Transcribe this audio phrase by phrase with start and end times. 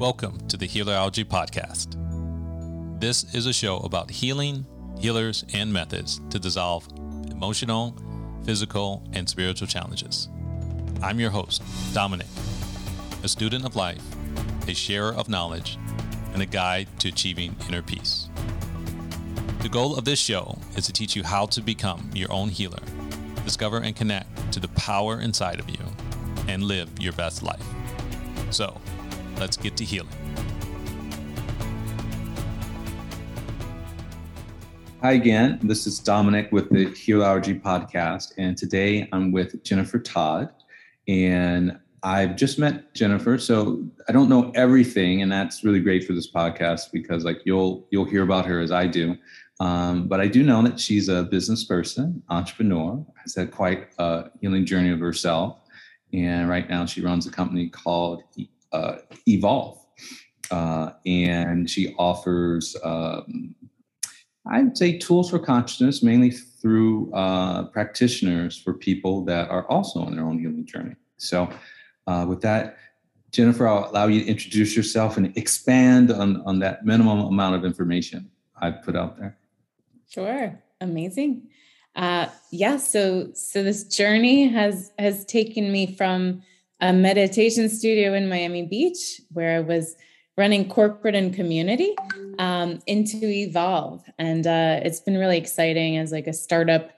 [0.00, 1.98] Welcome to the Healerology Podcast.
[3.02, 4.64] This is a show about healing,
[4.98, 6.88] healers, and methods to dissolve
[7.30, 7.94] emotional,
[8.46, 10.30] physical, and spiritual challenges.
[11.02, 12.28] I'm your host, Dominic,
[13.22, 14.02] a student of life,
[14.66, 15.76] a sharer of knowledge,
[16.32, 18.30] and a guide to achieving inner peace.
[19.60, 22.80] The goal of this show is to teach you how to become your own healer,
[23.44, 25.84] discover and connect to the power inside of you,
[26.48, 27.66] and live your best life.
[28.48, 28.80] So,
[29.40, 30.08] let's get to healing.
[35.00, 35.58] Hi again.
[35.62, 40.50] This is Dominic with the Healerology Podcast, and today I'm with Jennifer Todd.
[41.08, 46.12] And I've just met Jennifer, so I don't know everything, and that's really great for
[46.12, 49.16] this podcast because like you'll you'll hear about her as I do.
[49.58, 54.30] Um, but I do know that she's a business person, entrepreneur, has had quite a
[54.42, 55.58] healing journey of herself,
[56.12, 58.22] and right now she runs a company called
[58.72, 59.78] uh, Evolve,
[60.50, 63.54] uh, and she offers um,
[64.46, 70.14] I'd say tools for consciousness, mainly through uh, practitioners for people that are also on
[70.14, 70.96] their own healing journey.
[71.18, 71.50] So,
[72.06, 72.78] uh, with that,
[73.30, 77.64] Jennifer, I'll allow you to introduce yourself and expand on, on that minimum amount of
[77.64, 79.36] information I've put out there.
[80.08, 81.48] Sure, amazing.
[81.94, 86.42] Uh, yeah, so so this journey has has taken me from
[86.80, 89.96] a meditation studio in Miami Beach, where I was
[90.36, 91.94] running corporate and community
[92.38, 94.02] um, into evolve.
[94.18, 96.92] And uh, it's been really exciting as like a startup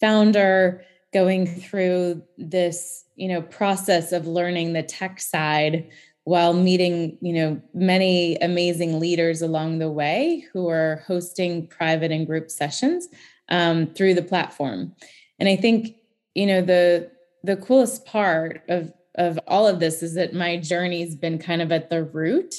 [0.00, 5.88] founder going through this you know process of learning the tech side
[6.24, 12.26] while meeting you know many amazing leaders along the way who are hosting private and
[12.26, 13.08] group sessions
[13.48, 14.94] um, through the platform.
[15.38, 15.96] And i think
[16.34, 17.10] you know the
[17.44, 21.72] the coolest part of of all of this is that my journey's been kind of
[21.72, 22.54] at the root.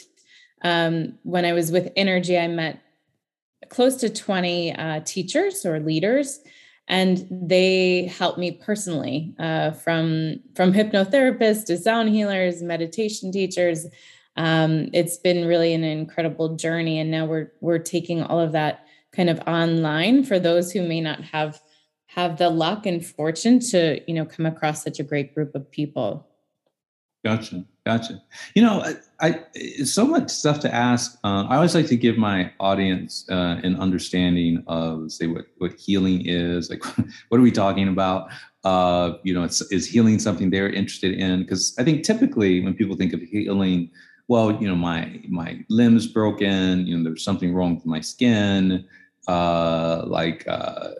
[0.64, 2.82] Um, when I was with Energy, I met
[3.70, 6.40] close to 20 uh, teachers or leaders
[6.88, 13.86] and they helped me personally uh, from from hypnotherapists to sound healers meditation teachers.
[14.38, 18.86] Um, it's been really an incredible journey and now we're we're taking all of that
[19.12, 21.60] kind of online for those who may not have
[22.08, 25.70] have the luck and fortune to you know come across such a great group of
[25.70, 26.28] people
[27.28, 28.22] Gotcha, gotcha.
[28.56, 28.82] You know,
[29.20, 31.20] I, I so much stuff to ask.
[31.26, 35.74] Uh, I always like to give my audience uh, an understanding of, say, what what
[35.74, 36.70] healing is.
[36.70, 36.86] Like,
[37.28, 38.30] what are we talking about?
[38.64, 41.42] Uh, you know, is healing something they're interested in?
[41.42, 43.92] Because I think typically when people think of healing,
[44.30, 46.88] well, you know, my my limbs broken.
[46.88, 48.88] You know, there's something wrong with my skin.
[49.28, 50.92] Uh, like uh,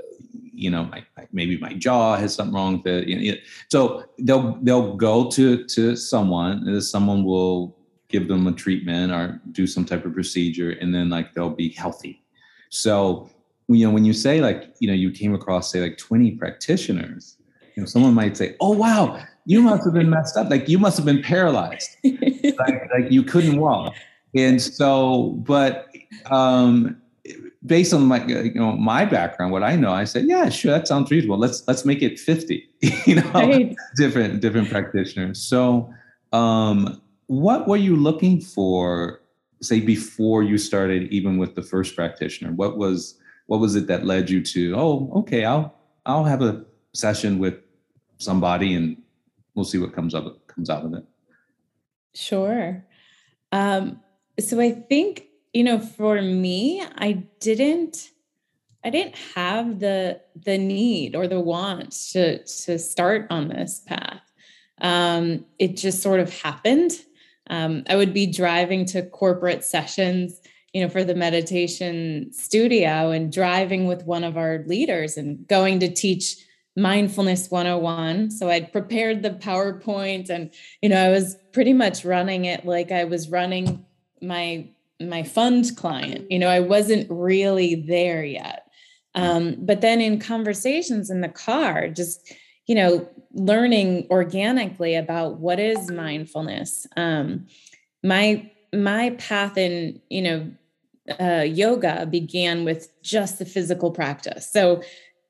[0.58, 3.08] you know, my, maybe my jaw has something wrong with it.
[3.08, 3.38] You know,
[3.70, 7.78] so they'll they'll go to to someone, and someone will
[8.10, 11.70] give them a treatment or do some type of procedure, and then like they'll be
[11.70, 12.24] healthy.
[12.70, 13.30] So
[13.68, 17.38] you know, when you say like you know you came across say like 20 practitioners,
[17.76, 20.50] you know, someone might say, "Oh wow, you must have been messed up.
[20.50, 21.90] Like you must have been paralyzed.
[22.04, 23.94] like, like you couldn't walk."
[24.36, 25.88] And so, but
[26.26, 27.02] um,
[27.68, 30.88] based on my you know my background what i know i said yeah sure that
[30.88, 31.38] sounds reasonable.
[31.38, 32.70] Let's let's make it 50
[33.06, 33.76] you know right.
[33.96, 35.42] different different practitioners.
[35.42, 35.94] So
[36.34, 39.22] um what were you looking for
[39.62, 42.52] say before you started even with the first practitioner?
[42.52, 45.74] What was what was it that led you to oh okay i'll
[46.06, 46.64] i'll have a
[46.94, 47.56] session with
[48.18, 48.98] somebody and
[49.56, 51.06] we'll see what comes up comes out of it
[52.14, 52.86] sure.
[53.52, 54.02] Um
[54.40, 55.27] so i think
[55.58, 58.12] you know for me i didn't
[58.86, 64.22] i didn't have the the need or the want to to start on this path.
[64.80, 66.92] Um it just sort of happened.
[67.50, 70.40] Um i would be driving to corporate sessions
[70.74, 75.80] you know for the meditation studio and driving with one of our leaders and going
[75.80, 76.36] to teach
[76.76, 82.46] mindfulness 101 so i'd prepared the powerpoint and you know i was pretty much running
[82.46, 83.84] it like i was running
[84.22, 84.68] my
[85.02, 86.30] my fund client.
[86.32, 88.64] You know i wasn't really there yet.
[89.16, 92.34] Um, but then in conversations in the car just
[92.68, 97.48] you know learning organically about what is mindfulness um,
[98.04, 100.52] my my path in you know
[101.20, 104.52] uh, yoga began with just the physical practice.
[104.52, 104.82] So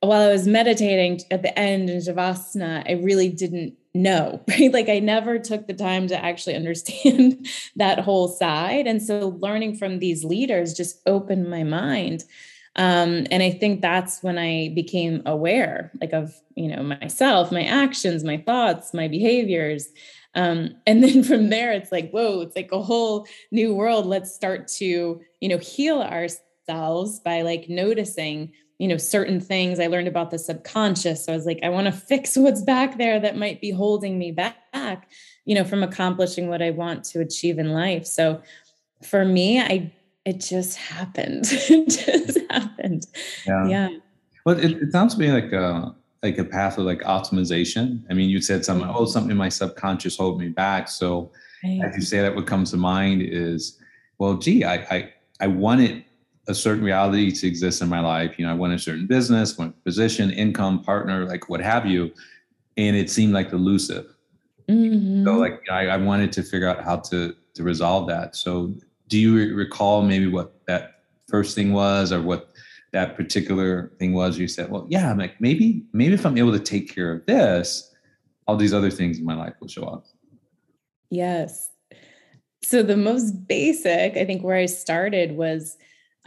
[0.02, 4.72] while i was meditating at the end in shavasana i really didn't no, right?
[4.72, 8.88] Like I never took the time to actually understand that whole side.
[8.88, 12.24] And so learning from these leaders just opened my mind.
[12.76, 17.64] Um, and I think that's when I became aware, like of, you know, myself, my
[17.64, 19.88] actions, my thoughts, my behaviors.
[20.36, 24.06] Um, and then from there, it's like, whoa, it's like a whole new world.
[24.06, 29.80] Let's start to, you know, heal ourselves by like noticing, you know, certain things.
[29.80, 31.26] I learned about the subconscious.
[31.26, 34.18] So I was like, I want to fix what's back there that might be holding
[34.20, 35.10] me back,
[35.46, 38.06] you know, from accomplishing what I want to achieve in life.
[38.06, 38.42] So
[39.04, 39.92] for me, I
[40.26, 41.46] it just happened.
[41.50, 43.08] it just happened.
[43.46, 43.68] Yeah.
[43.68, 43.90] yeah.
[44.46, 48.04] Well, it, it sounds to me like a like a path of like optimization.
[48.10, 50.90] I mean, you said something, oh, something in my subconscious hold me back.
[50.90, 51.32] So
[51.64, 51.82] right.
[51.84, 53.80] as you say that, what comes to mind is,
[54.18, 56.04] well, gee, I I I wanted
[56.48, 58.38] a certain reality to exist in my life.
[58.38, 62.12] You know, I want a certain business, want position, income, partner, like what have you.
[62.78, 64.06] And it seemed like elusive.
[64.70, 65.26] Mm-hmm.
[65.26, 68.36] So like I, I wanted to figure out how to to resolve that.
[68.36, 68.74] So
[69.08, 72.50] do you recall maybe what that first thing was or what
[72.94, 76.54] that particular thing was you said well yeah i'm like maybe maybe if i'm able
[76.54, 77.94] to take care of this
[78.48, 80.06] all these other things in my life will show up
[81.10, 81.70] yes
[82.64, 85.78] so the most basic i think where i started was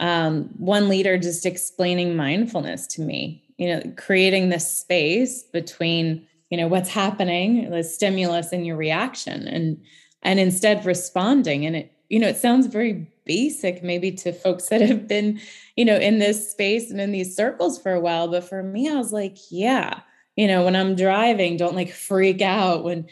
[0.01, 6.57] um, one leader just explaining mindfulness to me you know creating this space between you
[6.57, 9.81] know what's happening the stimulus and your reaction and
[10.23, 14.81] and instead responding and it you know, it sounds very basic maybe to folks that
[14.81, 15.39] have been,
[15.77, 18.27] you know, in this space and in these circles for a while.
[18.27, 20.01] But for me, I was like, yeah,
[20.35, 23.07] you know, when I'm driving, don't like freak out when,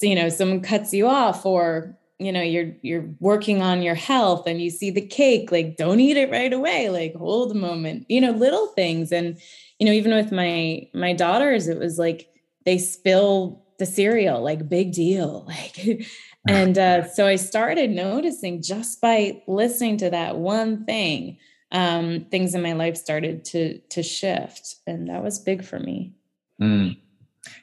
[0.00, 4.46] you know, someone cuts you off or, you know, you're you're working on your health
[4.46, 8.06] and you see the cake, like don't eat it right away, like hold a moment,
[8.08, 9.10] you know, little things.
[9.10, 9.38] And,
[9.78, 12.28] you know, even with my my daughters, it was like
[12.64, 15.48] they spill the cereal, like big deal.
[15.54, 16.06] Like
[16.46, 21.38] and uh, so I started noticing just by listening to that one thing,
[21.72, 26.12] um, things in my life started to to shift, and that was big for me.
[26.60, 26.98] Mm.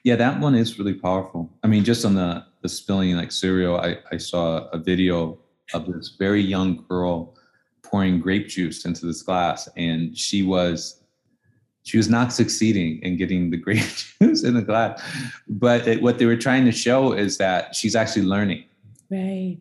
[0.03, 1.49] Yeah, that one is really powerful.
[1.63, 5.39] I mean, just on the the spilling like cereal, I, I saw a video
[5.73, 7.35] of this very young girl
[7.83, 10.97] pouring grape juice into this glass, and she was
[11.83, 13.83] she was not succeeding in getting the grape
[14.19, 15.01] juice in the glass.
[15.47, 18.65] But it, what they were trying to show is that she's actually learning
[19.11, 19.59] Right.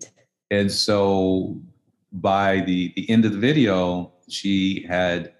[0.51, 1.61] And so
[2.13, 5.33] by the, the end of the video, she had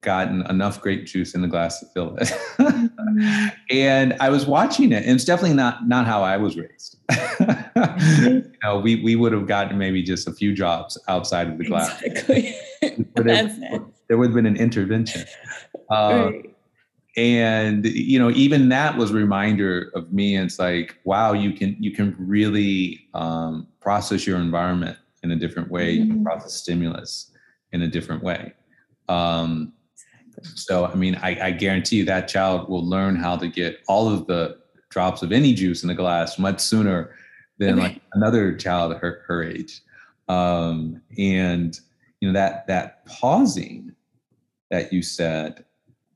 [0.00, 2.28] gotten enough grape juice in the glass to fill it.
[2.58, 3.46] mm-hmm.
[3.70, 6.96] And I was watching it, and it's definitely not not how I was raised.
[7.40, 11.64] you know, we we would have gotten maybe just a few drops outside of the
[11.64, 12.00] glass.
[12.02, 12.54] Exactly.
[13.14, 15.24] there, there, would have been an intervention.
[15.90, 16.54] Uh, right
[17.18, 21.76] and you know even that was a reminder of me it's like wow you can
[21.80, 26.02] you can really um, process your environment in a different way mm-hmm.
[26.02, 26.24] you can mm-hmm.
[26.24, 27.32] process stimulus
[27.72, 28.52] in a different way
[29.08, 29.72] um,
[30.42, 34.08] so i mean I, I guarantee you that child will learn how to get all
[34.12, 34.58] of the
[34.90, 37.14] drops of any juice in the glass much sooner
[37.58, 39.82] than like another child her, her age
[40.28, 41.78] um, and
[42.20, 43.94] you know that that pausing
[44.70, 45.64] that you said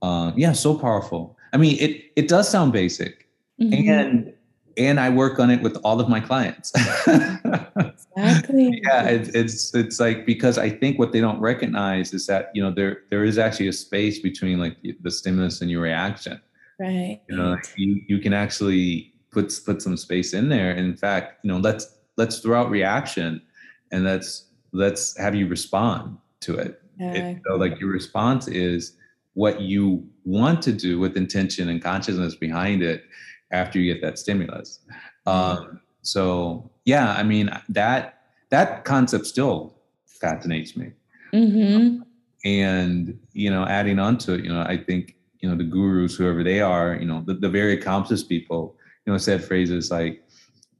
[0.02, 1.38] uh, yeah, so powerful.
[1.52, 3.28] I mean, it it does sound basic,
[3.60, 3.88] mm-hmm.
[3.88, 4.32] and
[4.76, 6.72] and I work on it with all of my clients.
[7.06, 8.80] exactly.
[8.84, 12.62] Yeah, it, it's it's like because I think what they don't recognize is that you
[12.62, 16.40] know there there is actually a space between like the stimulus and your reaction.
[16.78, 17.20] Right.
[17.28, 20.70] You know, you you can actually put put some space in there.
[20.70, 23.42] And in fact, you know, let's let's throw out reaction,
[23.90, 26.80] and let's let's have you respond to it.
[26.98, 28.96] it so like your response is
[29.34, 33.04] what you want to do with intention and consciousness behind it
[33.52, 34.80] after you get that stimulus.
[35.26, 35.28] Mm-hmm.
[35.28, 38.18] Um, so yeah, I mean that
[38.50, 39.74] that concept still
[40.06, 40.92] fascinates me.
[41.32, 42.02] Mm-hmm.
[42.44, 46.16] And you know, adding on to it, you know, I think you know the gurus,
[46.16, 50.24] whoever they are, you know, the, the very accomplished people, you know, said phrases like,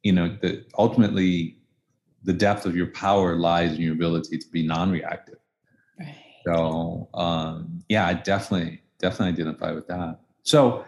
[0.03, 1.59] you know, that ultimately
[2.25, 5.39] the depth of your power lies in your ability to be non-reactive.
[6.45, 10.19] So um, yeah, I definitely definitely identify with that.
[10.43, 10.85] So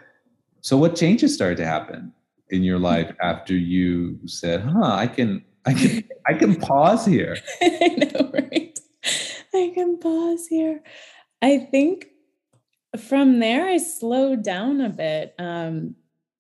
[0.65, 2.11] so what changes started to happen
[2.49, 7.37] in your life after you said, "Huh, I can I can I can pause here."
[7.63, 8.79] I know, right?
[9.53, 10.83] I can pause here.
[11.43, 12.07] I think
[12.99, 15.35] from there I slowed down a bit.
[15.39, 15.97] Um,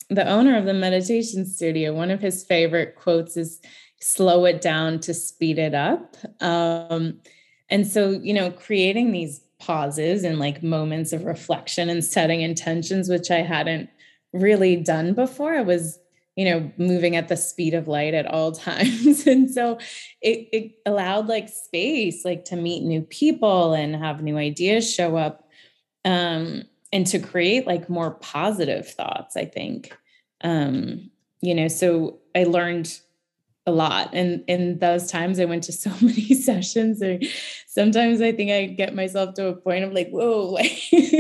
[0.09, 3.61] the owner of the meditation studio, one of his favorite quotes is
[4.01, 6.17] slow it down to speed it up.
[6.41, 7.21] Um,
[7.69, 13.11] and so, you know, creating these pauses and like moments of reflection and setting intentions,
[13.11, 13.91] which I hadn't
[14.35, 15.55] really done before.
[15.55, 15.99] I was,
[16.37, 19.27] you know, moving at the speed of light at all times.
[19.27, 19.79] and so
[20.21, 25.17] it, it allowed like space, like to meet new people and have new ideas show
[25.17, 25.49] up.
[26.05, 29.97] Um, and to create like more positive thoughts, I think.
[30.43, 31.11] Um,
[31.41, 33.01] you know, so I learned
[33.67, 34.11] a lot.
[34.13, 37.19] And in those times I went to so many sessions or
[37.67, 40.59] sometimes I think I get myself to a point of like, whoa.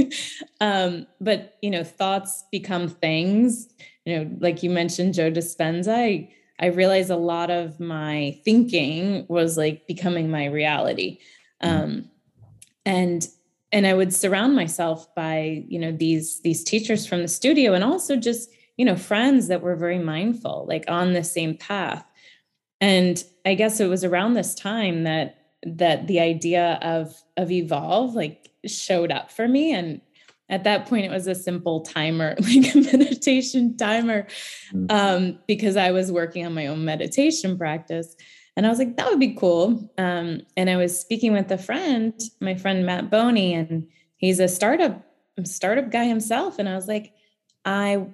[0.60, 3.68] um, but you know, thoughts become things.
[4.04, 9.26] You know, like you mentioned Joe Dispenza, I, I realized a lot of my thinking
[9.28, 11.18] was like becoming my reality.
[11.62, 11.82] Mm-hmm.
[11.82, 12.10] Um,
[12.84, 13.26] and
[13.72, 17.82] and I would surround myself by, you know, these these teachers from the studio and
[17.82, 22.04] also just, you know, friends that were very mindful, like on the same path
[22.84, 28.14] and i guess it was around this time that that the idea of of evolve
[28.14, 29.72] like showed up for me.
[29.72, 30.00] And
[30.48, 34.26] at that point it was a simple timer like a meditation timer
[34.72, 34.90] mm.
[34.90, 38.14] um, because i was working on my own meditation practice.
[38.56, 39.90] And i was like that would be cool.
[39.98, 44.48] Um, and i was speaking with a friend my friend matt boney and he's a
[44.48, 45.04] startup
[45.44, 46.58] startup guy himself.
[46.58, 47.12] And i was like
[47.64, 48.06] i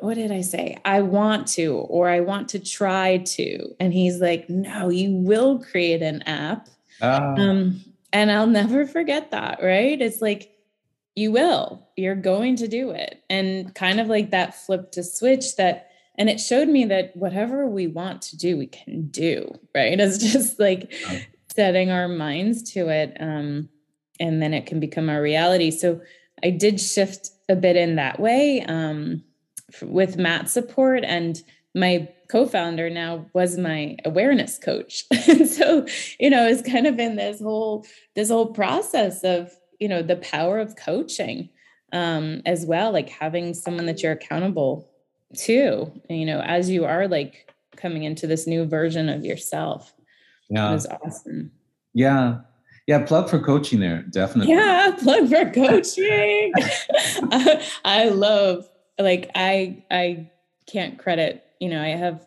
[0.00, 0.78] what did I say?
[0.84, 3.74] I want to, or I want to try to.
[3.80, 6.68] And he's like, no, you will create an app.
[7.00, 7.34] Uh.
[7.38, 7.80] Um,
[8.12, 10.00] and I'll never forget that, right?
[10.00, 10.50] It's like,
[11.16, 13.22] you will, you're going to do it.
[13.30, 17.66] And kind of like that flip to switch that, and it showed me that whatever
[17.66, 19.98] we want to do, we can do, right?
[20.00, 20.92] It's just like
[21.54, 23.16] setting our minds to it.
[23.20, 23.68] Um,
[24.20, 25.70] and then it can become our reality.
[25.70, 26.00] So
[26.42, 28.64] I did shift a bit in that way.
[28.66, 29.22] Um,
[29.82, 31.42] with Matt's support and
[31.74, 35.04] my co-founder now was my awareness coach.
[35.28, 35.86] and so,
[36.18, 40.16] you know, it's kind of in this whole this whole process of, you know, the
[40.16, 41.48] power of coaching
[41.92, 44.90] um as well, like having someone that you're accountable
[45.36, 49.92] to, you know, as you are like coming into this new version of yourself.
[50.48, 50.70] Yeah.
[50.70, 51.50] It was awesome.
[51.92, 52.38] Yeah.
[52.86, 54.52] Yeah, plug for coaching there, definitely.
[54.52, 56.52] Yeah, plug for coaching.
[57.84, 60.30] I love like I I
[60.66, 62.26] can't credit, you know, I have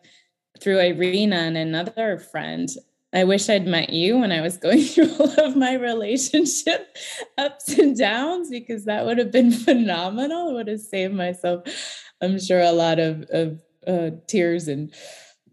[0.60, 2.70] through Irina and another friend.
[3.14, 6.98] I wish I'd met you when I was going through all of my relationship
[7.38, 10.50] ups and downs because that would have been phenomenal.
[10.50, 11.64] It would have saved myself,
[12.22, 14.94] I'm sure, a lot of, of uh, tears and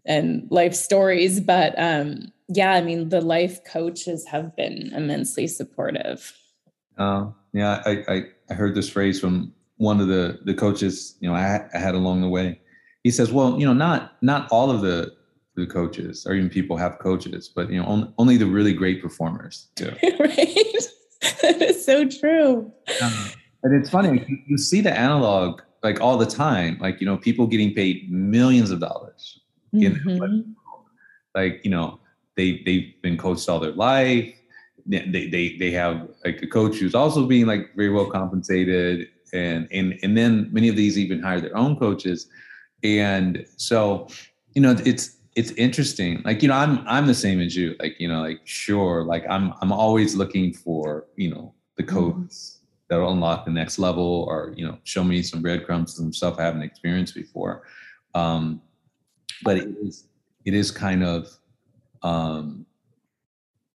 [0.05, 1.39] and life stories.
[1.39, 6.33] But um, yeah, I mean, the life coaches have been immensely supportive.
[6.97, 11.29] Uh, yeah, I, I, I heard this phrase from one of the the coaches, you
[11.29, 12.59] know, I, I had along the way.
[13.03, 15.13] He says, "Well, you know, not not all of the
[15.55, 19.01] the coaches or even people have coaches, but you know, only, only the really great
[19.01, 19.87] performers do."
[20.19, 20.77] right.
[21.41, 22.71] that is so true.
[23.01, 23.13] Um,
[23.63, 27.17] and it's funny you, you see the analog like all the time, like you know,
[27.17, 29.39] people getting paid millions of dollars.
[29.73, 30.41] Mm-hmm.
[31.35, 31.99] like you know,
[32.37, 34.33] they they've been coached all their life.
[34.87, 39.67] They, they they have like a coach who's also being like very well compensated and
[39.71, 42.27] and and then many of these even hire their own coaches.
[42.83, 44.07] And so
[44.53, 46.21] you know it's it's interesting.
[46.23, 47.75] Like you know i'm i'm the same as you.
[47.79, 51.95] Like you know like sure like i'm i'm always looking for you know the mm-hmm.
[51.95, 56.35] codes that'll unlock the next level or you know show me some breadcrumbs some stuff
[56.39, 57.63] i haven't experienced before.
[58.13, 58.61] Um
[59.43, 60.05] but it is
[60.45, 61.27] it is kind of
[62.03, 62.65] um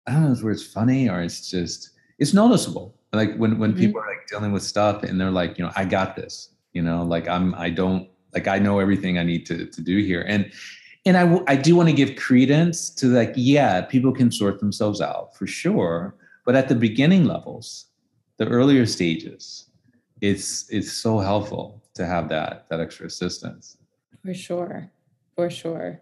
[0.05, 3.79] i don't know if it's funny or it's just it's noticeable like when when mm-hmm.
[3.79, 6.81] people are like dealing with stuff and they're like you know i got this you
[6.81, 10.24] know like i'm i don't like i know everything i need to to do here.
[10.27, 10.51] And
[11.05, 15.01] and I, I do want to give credence to like yeah people can sort themselves
[15.01, 16.15] out for sure.
[16.45, 17.88] But at the beginning levels
[18.38, 19.67] the earlier stages
[20.21, 23.77] it's it's so helpful to have that that extra assistance.
[24.24, 24.91] For sure.
[25.36, 26.01] For sure.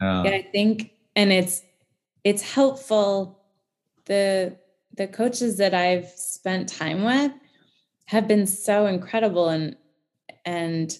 [0.00, 1.62] Yeah i think and it's
[2.24, 3.38] it's helpful
[4.06, 4.56] the
[4.96, 7.32] the coaches that I've spent time with
[8.06, 9.76] have been so incredible and
[10.44, 10.96] and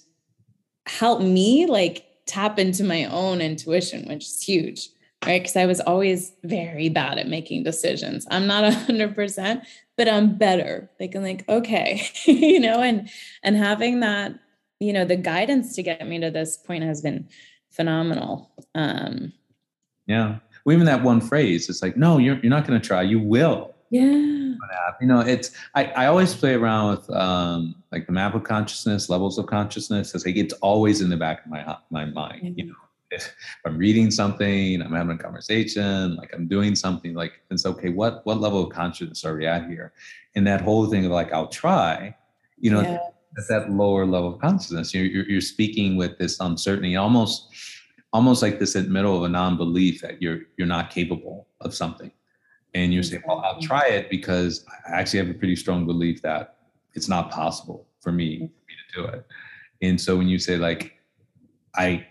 [0.86, 4.88] help me like tap into my own intuition, which is huge,
[5.24, 5.42] right?
[5.42, 8.26] Because I was always very bad at making decisions.
[8.30, 9.64] I'm not a hundred percent,
[9.96, 10.90] but I'm better.
[10.98, 13.10] Like I'm like, okay, you know, and
[13.42, 14.34] and having that,
[14.80, 17.28] you know, the guidance to get me to this point has been
[17.70, 18.50] phenomenal.
[18.74, 19.32] Um
[20.06, 20.38] yeah.
[20.64, 23.72] Well, even that one phrase, it's like, no, you're you're not gonna try, you will
[23.92, 24.54] yeah.
[25.02, 29.10] You know, it's I, I always play around with um like the map of consciousness,
[29.10, 30.14] levels of consciousness.
[30.14, 32.42] It's like it's always in the back of my my mind.
[32.42, 32.58] Mm-hmm.
[32.58, 32.74] You know,
[33.10, 33.34] if
[33.66, 37.90] I'm reading something, I'm having a conversation, like I'm doing something, like it's okay.
[37.90, 39.92] What what level of consciousness are we at here?
[40.34, 42.16] And that whole thing of like I'll try,
[42.58, 42.98] you know, yeah.
[43.36, 47.48] at that lower level of consciousness, you're, you're you're speaking with this uncertainty, almost
[48.14, 51.74] almost like this in the middle of a non-belief that you're you're not capable of
[51.74, 52.10] something
[52.74, 53.66] and you say, well, I'll mm-hmm.
[53.66, 56.56] try it because I actually have a pretty strong belief that
[56.94, 58.46] it's not possible for me, mm-hmm.
[58.46, 59.26] for me to do it.
[59.82, 60.98] And so when you say like,
[61.74, 62.06] I,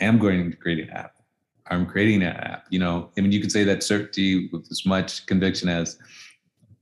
[0.00, 1.16] I am going to create an app,
[1.66, 2.66] I'm creating an app.
[2.70, 5.98] You know, I mean, you could say that certainty with as much conviction as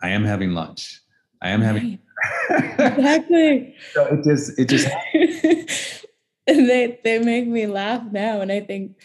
[0.03, 1.01] I am having lunch.
[1.43, 1.99] I am having.
[2.51, 3.75] exactly.
[3.93, 4.87] so it just, it just.
[6.47, 8.97] and they they make me laugh now, and I think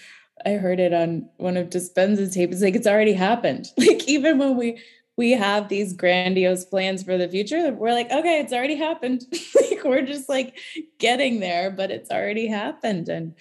[0.46, 2.54] I heard it on one of Dispenza's tapes.
[2.54, 3.68] It's like it's already happened.
[3.78, 4.82] Like even when we
[5.18, 9.24] we have these grandiose plans for the future, we're like, okay, it's already happened.
[9.56, 10.58] like we're just like
[10.98, 13.10] getting there, but it's already happened.
[13.10, 13.36] And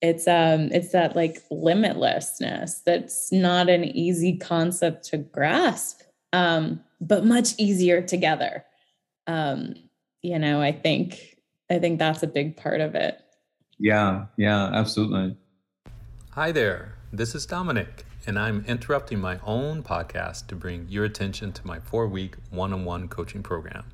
[0.00, 7.24] it's um it's that like limitlessness that's not an easy concept to grasp um but
[7.24, 8.64] much easier together
[9.26, 9.74] um
[10.22, 11.36] you know i think
[11.70, 13.20] i think that's a big part of it
[13.78, 15.36] yeah yeah absolutely
[16.38, 21.50] hi there this is dominic and i'm interrupting my own podcast to bring your attention
[21.50, 23.84] to my four week one-on-one coaching program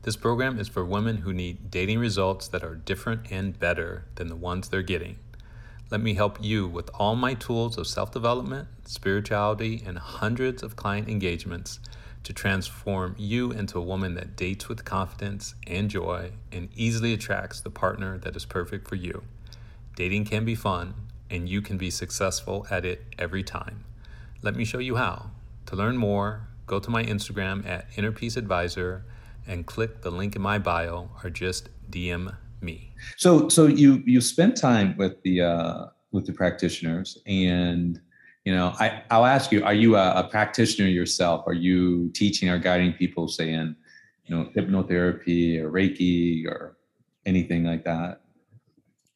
[0.00, 4.28] this program is for women who need dating results that are different and better than
[4.28, 5.18] the ones they're getting
[5.90, 10.76] let me help you with all my tools of self development, spirituality, and hundreds of
[10.76, 11.80] client engagements
[12.22, 17.60] to transform you into a woman that dates with confidence and joy and easily attracts
[17.60, 19.22] the partner that is perfect for you.
[19.96, 20.94] Dating can be fun,
[21.34, 23.84] and you can be successful at it every time.
[24.42, 25.30] Let me show you how.
[25.66, 29.04] To learn more, go to my Instagram at Inner Peace Advisor
[29.46, 32.94] and click the link in my bio or just DM me.
[33.16, 38.00] So so you you spent time with the uh, with the practitioners, and
[38.44, 41.44] you know I I'll ask you: Are you a, a practitioner yourself?
[41.46, 43.76] Are you teaching or guiding people, say in
[44.24, 46.78] you know hypnotherapy or Reiki or
[47.26, 48.23] anything like that?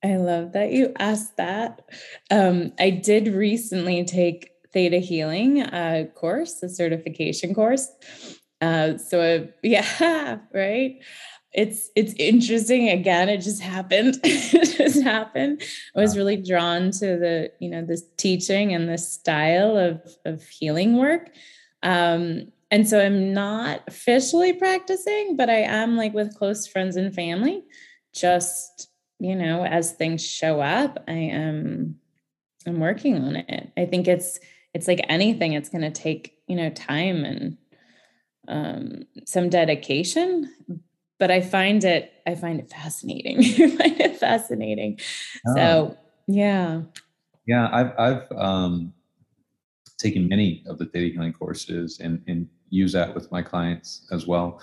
[0.03, 1.83] I love that you asked that.
[2.31, 7.91] Um, I did recently take Theta Healing uh, course, the certification course.
[8.61, 10.99] Uh, so yeah, right?
[11.53, 12.89] It's it's interesting.
[12.91, 14.21] Again it just happened.
[14.25, 15.63] It just happened.
[15.97, 20.43] I was really drawn to the you know this teaching and this style of of
[20.47, 21.31] healing work.
[21.83, 27.15] Um and so i'm not officially practicing but i am like with close friends and
[27.15, 27.65] family
[28.15, 31.97] just you know as things show up i am
[32.67, 34.39] i'm working on it i think it's
[34.75, 37.57] it's like anything it's going to take you know time and
[38.49, 40.49] um some dedication
[41.19, 43.39] but I find it I find it fascinating.
[43.45, 44.99] I find it fascinating.
[45.47, 45.55] Oh.
[45.55, 46.83] So yeah.
[47.47, 48.93] Yeah, I've I've um,
[49.99, 54.27] taken many of the theta healing courses and and use that with my clients as
[54.27, 54.61] well.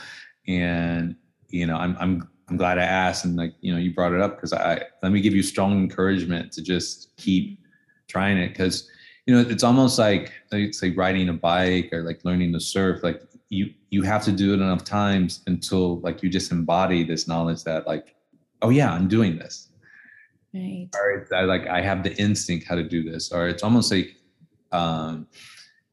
[0.47, 1.15] And
[1.49, 4.21] you know, I'm I'm I'm glad I asked and like you know you brought it
[4.21, 7.59] up because I let me give you strong encouragement to just keep
[8.07, 8.89] trying it because
[9.25, 13.01] you know it's almost like it's like riding a bike or like learning to surf
[13.03, 17.27] like you you have to do it enough times until like you just embody this
[17.27, 18.15] knowledge that like
[18.61, 19.69] oh yeah i'm doing this.
[20.53, 20.87] Right.
[20.95, 23.91] Or it's I, like i have the instinct how to do this or it's almost
[23.91, 24.15] like
[24.71, 25.27] um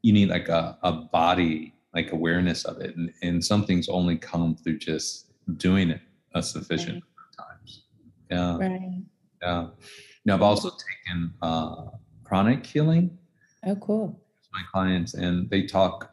[0.02, 4.16] you need like a, a body like awareness of it and, and some things only
[4.16, 6.00] come through just doing it
[6.34, 7.46] a sufficient right.
[7.46, 7.84] times
[8.30, 9.02] yeah right
[9.42, 9.66] yeah
[10.24, 11.86] now i've also taken uh
[12.24, 13.16] pranic healing
[13.66, 14.18] oh cool
[14.52, 16.12] my clients and they talk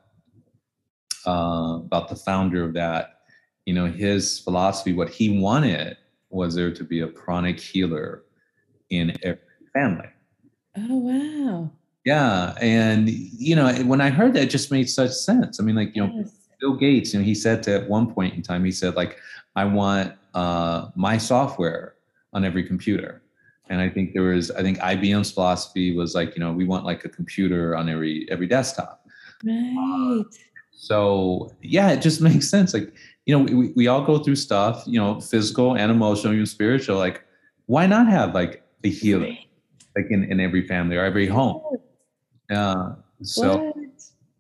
[1.26, 3.22] uh, about the founder of that.
[3.66, 5.98] You know, his philosophy, what he wanted
[6.30, 8.24] was there to be a pranic healer
[8.90, 9.42] in every
[9.74, 10.08] family.
[10.78, 11.72] Oh wow!
[12.06, 15.60] Yeah, and you know, when I heard that, it just made such sense.
[15.60, 16.14] I mean, like you yes.
[16.14, 18.96] know, Bill Gates, you know, he said to at one point in time, he said
[18.96, 19.18] like,
[19.56, 21.96] I want uh, my software
[22.34, 23.22] on every computer.
[23.70, 26.86] And I think there was, I think IBM's philosophy was like, you know, we want
[26.86, 29.06] like a computer on every every desktop.
[29.44, 29.76] Right.
[29.80, 30.24] Uh,
[30.72, 32.74] so yeah, it just makes sense.
[32.74, 32.94] Like,
[33.26, 36.98] you know, we, we all go through stuff, you know, physical and emotional, and spiritual.
[36.98, 37.24] Like,
[37.68, 39.38] why not have like a healing
[39.96, 41.62] like in, in every family or every home?
[42.50, 42.96] Yeah.
[43.22, 43.89] so what?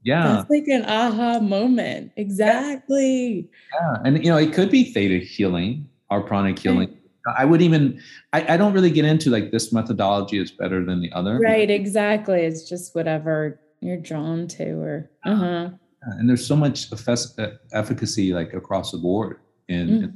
[0.10, 0.24] Yeah.
[0.24, 2.12] That's like an aha moment.
[2.17, 3.48] Exactly.
[3.74, 3.98] Yeah.
[4.04, 6.95] And you know, it could be theta healing or pranic healing.
[7.38, 8.02] I would even
[8.34, 11.38] I, I don't really get into like this methodology is better than the other.
[11.38, 12.41] Right, exactly.
[12.41, 15.69] It's just whatever you're drawn to or uh-huh
[16.02, 16.88] and there's so much
[17.72, 20.13] efficacy like across the board in, mm.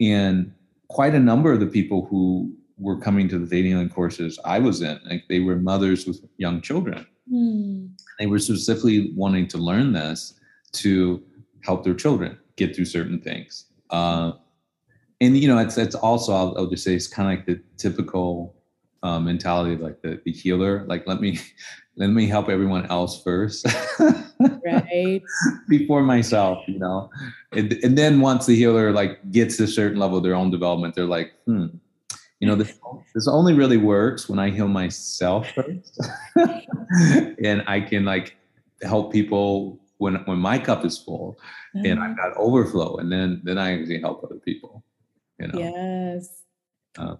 [0.00, 0.52] and
[0.88, 4.58] quite a number of the people who were coming to the theta healing courses I
[4.58, 7.06] was in, like they were mothers with young children.
[7.32, 7.90] Mm.
[8.18, 10.34] They were specifically wanting to learn this
[10.72, 11.22] to
[11.62, 13.66] help their children get through certain things.
[13.90, 14.32] Uh,
[15.20, 17.62] and you know, it's it's also I'll, I'll just say it's kind of like the
[17.78, 18.54] typical
[19.02, 20.84] um, mentality of like the, the healer.
[20.86, 21.38] Like let me
[21.96, 23.66] let me help everyone else first.
[24.64, 25.22] right.
[25.68, 27.10] Before myself, you know.
[27.52, 30.50] And, and then once the healer like gets to a certain level of their own
[30.50, 31.68] development, they're like, hmm,
[32.40, 32.78] you know, this,
[33.14, 36.00] this only really works when I heal myself first,
[36.36, 38.36] and I can like
[38.82, 41.38] help people when when my cup is full,
[41.74, 41.86] mm-hmm.
[41.86, 44.84] and I've got overflow, and then then I actually help other people.
[45.38, 45.58] You know.
[45.58, 46.42] Yes.
[46.98, 47.16] Uh,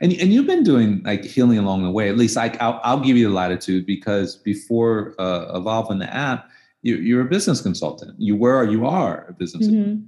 [0.00, 2.08] and and you've been doing like healing along the way.
[2.08, 6.48] At least I I'll, I'll give you the latitude because before uh, evolving the app,
[6.82, 8.14] you, you're a business consultant.
[8.18, 9.66] You were you are a business.
[9.66, 10.04] Mm-hmm.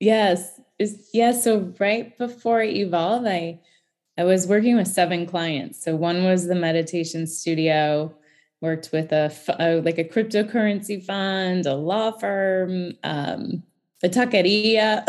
[0.00, 1.32] Yes, is yeah.
[1.32, 3.60] So right before Evolve, I
[4.16, 5.82] I was working with seven clients.
[5.82, 8.14] So one was the meditation studio.
[8.60, 13.62] Worked with a, a like a cryptocurrency fund, a law firm, um,
[14.02, 15.04] a taqueria,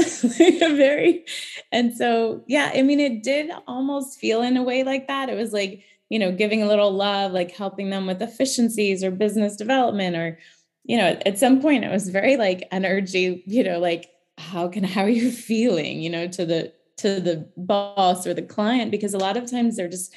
[0.77, 1.25] very.
[1.71, 5.29] And so, yeah, I mean, it did almost feel in a way like that.
[5.29, 9.11] It was like, you know, giving a little love, like helping them with efficiencies or
[9.11, 10.39] business development, or,
[10.85, 14.83] you know, at some point it was very like energy, you know, like, how can,
[14.83, 19.13] how are you feeling, you know, to the, to the boss or the client, because
[19.13, 20.13] a lot of times they're just,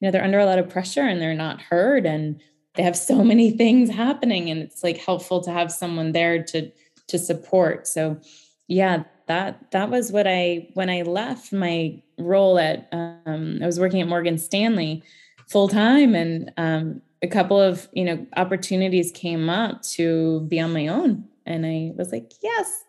[0.00, 2.40] you know, they're under a lot of pressure and they're not heard and
[2.74, 4.50] they have so many things happening.
[4.50, 6.70] And it's like helpful to have someone there to,
[7.08, 7.86] to support.
[7.86, 8.20] So
[8.68, 13.78] yeah, that that was what I when I left my role at um, I was
[13.78, 15.02] working at Morgan Stanley
[15.48, 20.72] full time and um, a couple of you know opportunities came up to be on
[20.72, 22.84] my own and I was like yes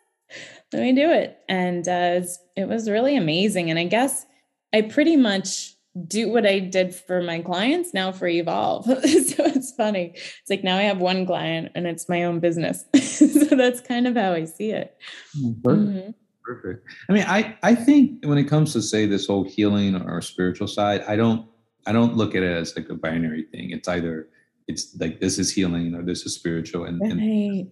[0.71, 2.21] let me do it and uh,
[2.55, 4.25] it, was, really amazing and I guess
[4.73, 5.75] I pretty much
[6.07, 8.85] do what I did for my clients now for Evolve.
[8.85, 10.13] so it's funny.
[10.15, 12.83] It's like now I have one client and it's my own business.
[12.99, 14.97] so that's kind of how I see it.
[15.37, 15.89] Hmm, perfect.
[15.89, 16.11] Mm-hmm.
[16.43, 16.87] Perfect.
[17.09, 20.67] I mean, I, I think when it comes to say this whole healing or spiritual
[20.67, 21.47] side, I don't
[21.85, 23.71] I don't look at it as like a binary thing.
[23.71, 24.27] It's either
[24.67, 26.85] it's like this is healing or this is spiritual.
[26.85, 27.11] And, right.
[27.11, 27.71] and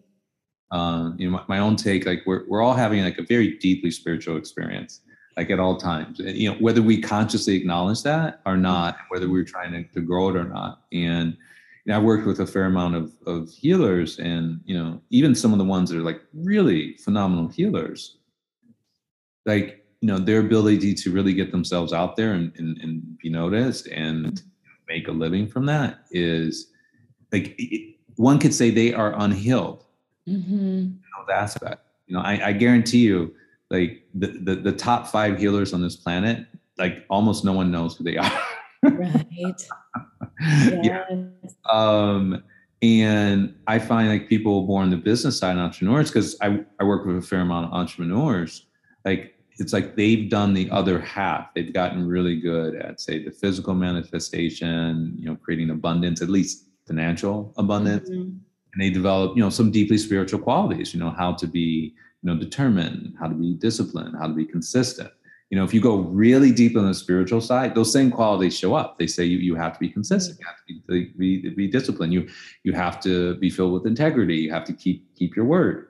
[0.71, 3.57] um, you know, my, my own take, like we're we're all having like a very
[3.57, 5.01] deeply spiritual experience
[5.37, 6.19] like at all times.
[6.19, 10.29] You know whether we consciously acknowledge that or not whether we're trying to, to grow
[10.29, 10.83] it or not.
[10.91, 11.37] And
[11.85, 15.35] you know, I worked with a fair amount of, of healers and you know even
[15.35, 18.17] some of the ones that are like really phenomenal healers
[19.45, 23.29] like you know their ability to really get themselves out there and, and, and be
[23.29, 24.43] noticed and
[24.87, 26.67] make a living from that is
[27.31, 29.85] like it, one could say they are unhealed
[30.27, 30.87] mm-hmm.
[31.31, 33.33] aspect you know I, I guarantee you
[33.71, 36.45] like the, the, the top five healers on this planet,
[36.77, 38.39] like almost no one knows who they are.
[38.83, 39.25] right.
[39.31, 39.69] yes.
[40.83, 41.05] Yeah.
[41.69, 42.43] Um,
[42.81, 47.17] and I find like people born the business side entrepreneurs, because I, I work with
[47.17, 48.65] a fair amount of entrepreneurs,
[49.05, 51.53] like it's like they've done the other half.
[51.53, 56.65] They've gotten really good at say the physical manifestation, you know, creating abundance, at least
[56.87, 58.09] financial abundance.
[58.09, 58.37] Mm-hmm.
[58.73, 62.31] And they develop, you know, some deeply spiritual qualities, you know, how to be you
[62.31, 65.11] know determined how to be disciplined how to be consistent.
[65.49, 68.73] You know if you go really deep on the spiritual side those same qualities show
[68.73, 68.97] up.
[68.97, 72.13] They say you, you have to be consistent you have to be, be, be disciplined.
[72.13, 72.29] You
[72.63, 74.37] you have to be filled with integrity.
[74.37, 75.87] You have to keep keep your word.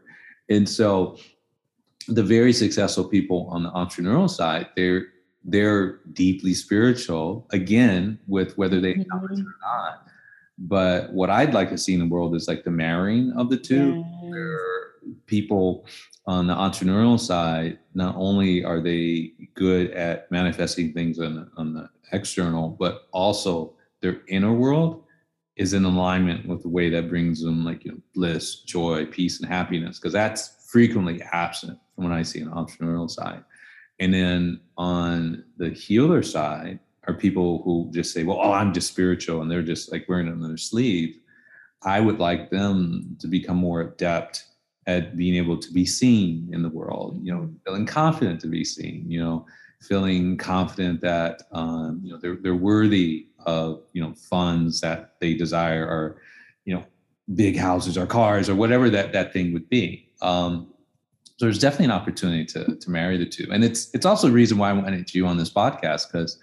[0.50, 1.18] And so
[2.08, 5.08] the very successful people on the entrepreneurial side they're
[5.44, 10.08] they're deeply spiritual again with whether they acknowledge it or not
[10.68, 13.58] but what i'd like to see in the world is like the marrying of the
[13.58, 14.06] two yes.
[14.24, 14.82] where
[15.26, 15.86] people
[16.28, 21.90] on the entrepreneurial side, not only are they good at manifesting things on, on the
[22.12, 25.04] external, but also their inner world
[25.56, 29.42] is in alignment with the way that brings them like you know, bliss, joy, peace,
[29.42, 33.44] and happiness, because that's frequently absent from what I see on the entrepreneurial side.
[34.00, 38.88] And then on the healer side are people who just say, well, oh, I'm just
[38.92, 41.18] spiritual, and they're just like wearing it on their sleeve.
[41.84, 44.46] I would like them to become more adept
[44.88, 48.64] at being able to be seen in the world, you know, feeling confident to be
[48.64, 49.46] seen, you know,
[49.82, 55.34] feeling confident that um, you know they're they're worthy of you know funds that they
[55.34, 56.22] desire or
[56.66, 56.84] you know
[57.36, 60.08] big houses or cars or whatever that that thing would be.
[60.22, 60.68] Um,
[61.38, 64.32] so there's definitely an opportunity to to marry the two, and it's it's also a
[64.32, 66.38] reason why I wanted you on this podcast because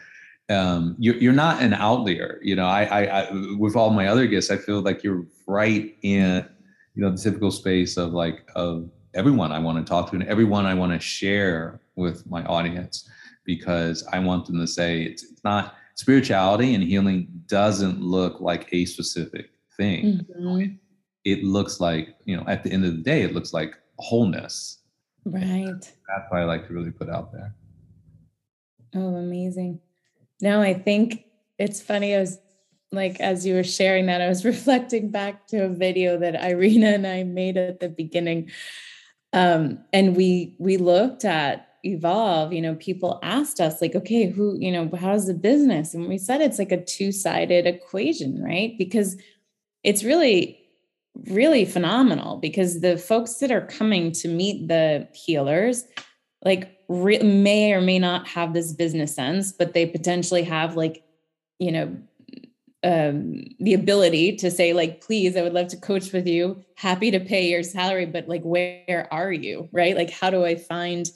[0.51, 2.39] um, you're you're not an outlier.
[2.43, 5.95] You know, I, I, I with all my other guests, I feel like you're right
[6.03, 6.47] in
[6.95, 10.25] you know the typical space of like of everyone I want to talk to and
[10.25, 13.09] everyone I want to share with my audience
[13.45, 18.69] because I want them to say it's, it's not spirituality and healing doesn't look like
[18.73, 20.27] a specific thing.
[20.39, 20.75] Mm-hmm.
[21.25, 24.79] It looks like, you know, at the end of the day, it looks like wholeness.
[25.25, 25.81] Right.
[25.81, 27.55] That's why I like to really put out there.
[28.95, 29.81] Oh, amazing.
[30.41, 31.25] No, I think
[31.59, 32.15] it's funny.
[32.15, 32.39] I was
[32.93, 36.89] like as you were sharing that, I was reflecting back to a video that Irina
[36.89, 38.51] and I made at the beginning.
[39.33, 44.57] Um, and we we looked at evolve you know people asked us like okay who
[44.59, 49.17] you know how's the business and we said it's like a two-sided equation right because
[49.85, 50.61] it's really
[51.31, 55.85] really phenomenal because the folks that are coming to meet the healers
[56.45, 61.05] like re- may or may not have this business sense but they potentially have like
[61.59, 61.97] you know
[62.85, 66.65] um, the ability to say like please i would love to coach with you.
[66.77, 69.69] Happy to pay your salary but like where are you?
[69.73, 69.97] Right?
[69.97, 71.11] Like how do i find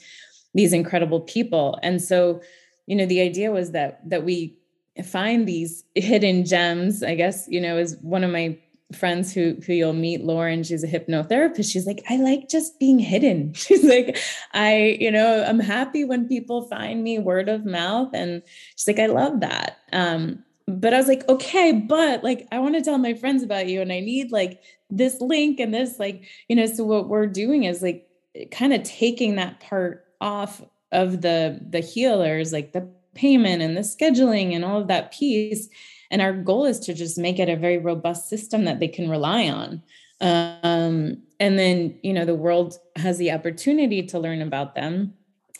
[0.53, 1.79] these incredible people?
[1.81, 2.41] And so
[2.85, 4.57] you know the idea was that that we
[5.03, 8.55] find these hidden gems i guess you know is one of my
[8.93, 11.71] friends who who you'll meet lauren she's a hypnotherapist.
[11.71, 13.53] She's like i like just being hidden.
[13.63, 14.17] She's like
[14.53, 18.09] i you know i'm happy when people find me word of mouth.
[18.13, 18.41] And
[18.75, 19.77] she's like i love that.
[19.91, 23.67] Um but I was like, okay, but like I want to tell my friends about
[23.67, 27.27] you and I need like this link and this like, you know, so what we're
[27.27, 28.07] doing is like
[28.51, 33.81] kind of taking that part off of the the healers, like the payment and the
[33.81, 35.67] scheduling and all of that piece.
[36.13, 39.09] And our goal is to just make it a very robust system that they can
[39.09, 39.81] rely on.
[40.21, 45.15] Um, and then, you know, the world has the opportunity to learn about them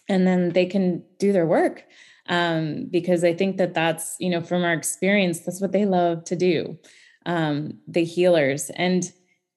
[0.08, 1.84] and then they can do their work
[2.28, 6.24] um, because I think that that's, you know, from our experience, that's what they love
[6.26, 6.78] to do,
[7.26, 8.70] um, the healers.
[8.76, 9.12] And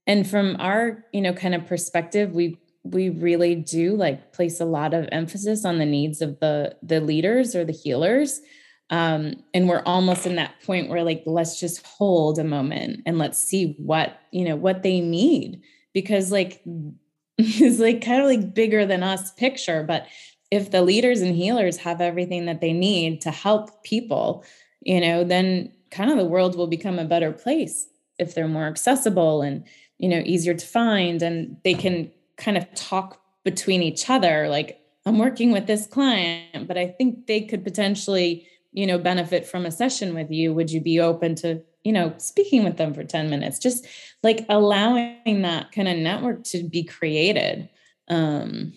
[0.09, 4.65] and from our, you know, kind of perspective, we we really do like place a
[4.65, 8.41] lot of emphasis on the needs of the the leaders or the healers.
[8.91, 13.19] Um, and we're almost in that point where like let's just hold a moment and
[13.19, 15.63] let's see what you know what they need.
[15.93, 16.63] Because like
[17.39, 20.07] it's like kind of like bigger than us picture but
[20.51, 24.45] if the leaders and healers have everything that they need to help people,
[24.81, 28.67] you know, then kind of the world will become a better place if they're more
[28.67, 29.65] accessible and,
[29.99, 34.81] you know, easier to find and they can kind of talk between each other like
[35.05, 39.67] I'm working with this client, but I think they could potentially, you know, benefit from
[39.67, 40.55] a session with you.
[40.55, 43.59] Would you be open to, you know, speaking with them for 10 minutes?
[43.59, 43.87] Just
[44.23, 47.69] like allowing that kind of network to be created.
[48.09, 48.75] Um,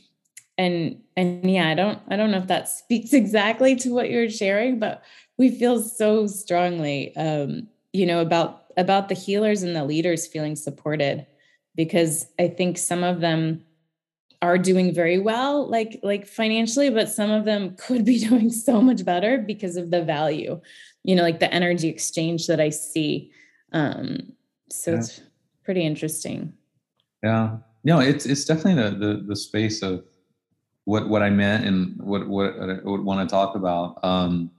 [0.58, 4.30] and and yeah i don't i don't know if that speaks exactly to what you're
[4.30, 5.04] sharing but
[5.38, 10.56] we feel so strongly um you know about about the healers and the leaders feeling
[10.56, 11.26] supported
[11.76, 13.64] because i think some of them
[14.42, 18.82] are doing very well like like financially but some of them could be doing so
[18.82, 20.60] much better because of the value
[21.04, 23.32] you know like the energy exchange that i see
[23.74, 24.18] um
[24.70, 24.98] so yeah.
[24.98, 25.22] it's
[25.64, 26.54] pretty interesting
[27.24, 30.04] yeah no it's it's definitely the the, the space of
[30.90, 34.04] what what I meant and what what I would want to talk about.
[34.04, 34.50] Um,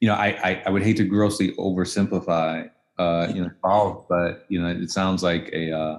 [0.00, 4.46] you know, I, I, I would hate to grossly oversimplify, uh, you know, Fiverr, but
[4.48, 5.98] you know, it sounds like a uh,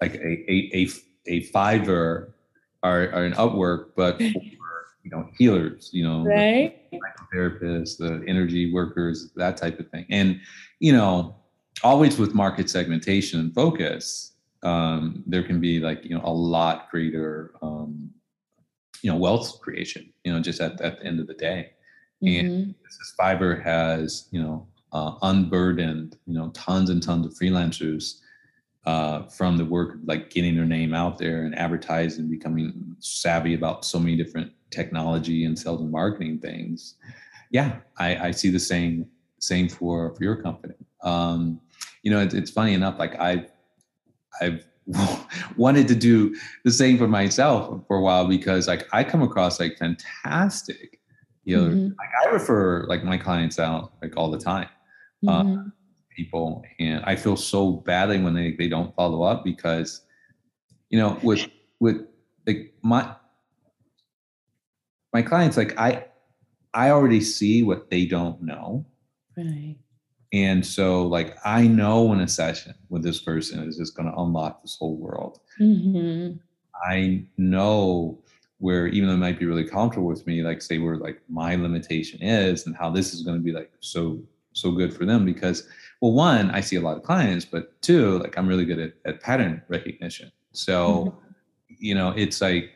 [0.00, 0.88] like a a a,
[1.26, 2.28] a Fiverr
[2.82, 6.80] or, or an Upwork, but for, you know, healers, you know, right,
[7.34, 10.40] therapists, the energy workers, that type of thing, and
[10.78, 11.36] you know,
[11.82, 16.90] always with market segmentation and focus, um, there can be like you know a lot
[16.90, 18.10] greater um,
[19.02, 21.72] you know wealth creation you know just at, at the end of the day.
[22.22, 22.46] Mm-hmm.
[22.46, 28.20] and this Fiverr has you know uh, unburdened you know tons and tons of freelancers
[28.86, 33.54] uh, from the work of like getting their name out there and advertising becoming savvy
[33.54, 36.94] about so many different technology and sales and marketing things
[37.50, 39.06] yeah i, I see the same
[39.38, 41.60] same for for your company um,
[42.02, 43.50] you know it, it's funny enough like i've
[44.40, 44.64] i've
[45.56, 49.60] wanted to do the same for myself for a while because like I come across
[49.60, 51.00] like fantastic,
[51.44, 51.84] you know, mm-hmm.
[51.86, 54.68] like I refer like my clients out like all the time,
[55.26, 55.58] uh, mm-hmm.
[55.58, 55.62] uh,
[56.20, 60.02] people, and I feel so badly when they they don't follow up because,
[60.90, 61.48] you know, with
[61.80, 62.06] with
[62.46, 63.14] like my
[65.12, 66.04] my clients like I
[66.74, 68.84] I already see what they don't know.
[69.36, 69.76] Right.
[70.32, 74.16] And so, like, I know in a session with this person is just going to
[74.16, 75.40] unlock this whole world.
[75.60, 76.36] Mm-hmm.
[76.88, 78.22] I know
[78.58, 81.56] where, even though it might be really comfortable with me, like, say where like my
[81.56, 85.24] limitation is, and how this is going to be like so so good for them
[85.24, 85.68] because,
[86.00, 88.92] well, one, I see a lot of clients, but two, like, I'm really good at,
[89.04, 90.32] at pattern recognition.
[90.52, 91.14] So,
[91.68, 91.74] mm-hmm.
[91.78, 92.70] you know, it's like,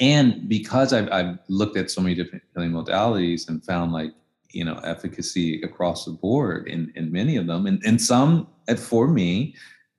[0.00, 4.12] and because I've, I've looked at so many different healing modalities and found like
[4.54, 8.78] you know efficacy across the board in in many of them and and some at
[8.78, 9.54] for me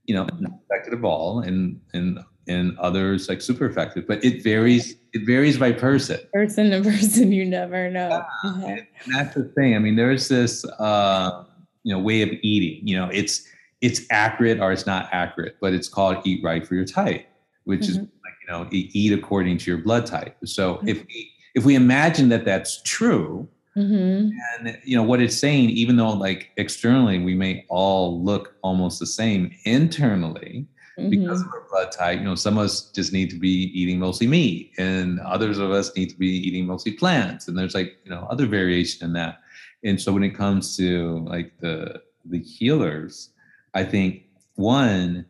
[0.05, 4.43] you know not effective at all and and and others like super effective but it
[4.43, 8.49] varies it varies by person person to person you never know yeah.
[8.49, 8.65] uh-huh.
[8.67, 11.43] and that's the thing i mean there's this uh
[11.85, 13.47] you know way of eating you know it's
[13.79, 17.25] it's accurate or it's not accurate but it's called eat right for your type
[17.63, 17.91] which mm-hmm.
[17.91, 20.89] is like you know eat according to your blood type so mm-hmm.
[20.89, 24.29] if we if we imagine that that's true mm-hmm.
[24.65, 28.99] and you know what it's saying even though like externally we may all look almost
[28.99, 30.65] the same internally
[30.97, 31.09] mm-hmm.
[31.09, 33.99] because of our blood type you know some of us just need to be eating
[33.99, 37.97] mostly meat and others of us need to be eating mostly plants and there's like
[38.03, 39.41] you know other variation in that
[39.85, 43.29] and so when it comes to like the the healers
[43.73, 44.23] i think
[44.55, 45.25] one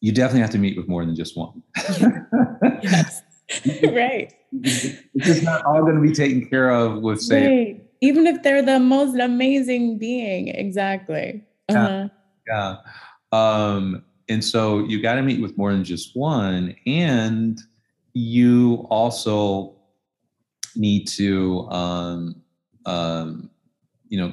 [0.00, 1.62] you definitely have to meet with more than just one.
[2.82, 3.22] yes.
[3.90, 4.32] right.
[4.52, 7.84] It's just not all going to be taken care of with say right.
[8.00, 10.48] even if they're the most amazing being.
[10.48, 11.42] Exactly.
[11.68, 12.08] Uh-huh.
[12.46, 12.76] Yeah.
[13.32, 13.66] yeah.
[13.66, 16.74] Um, and so you got to meet with more than just one.
[16.86, 17.60] And
[18.12, 19.74] you also
[20.74, 22.42] need to um,
[22.84, 23.50] um,
[24.08, 24.32] you know,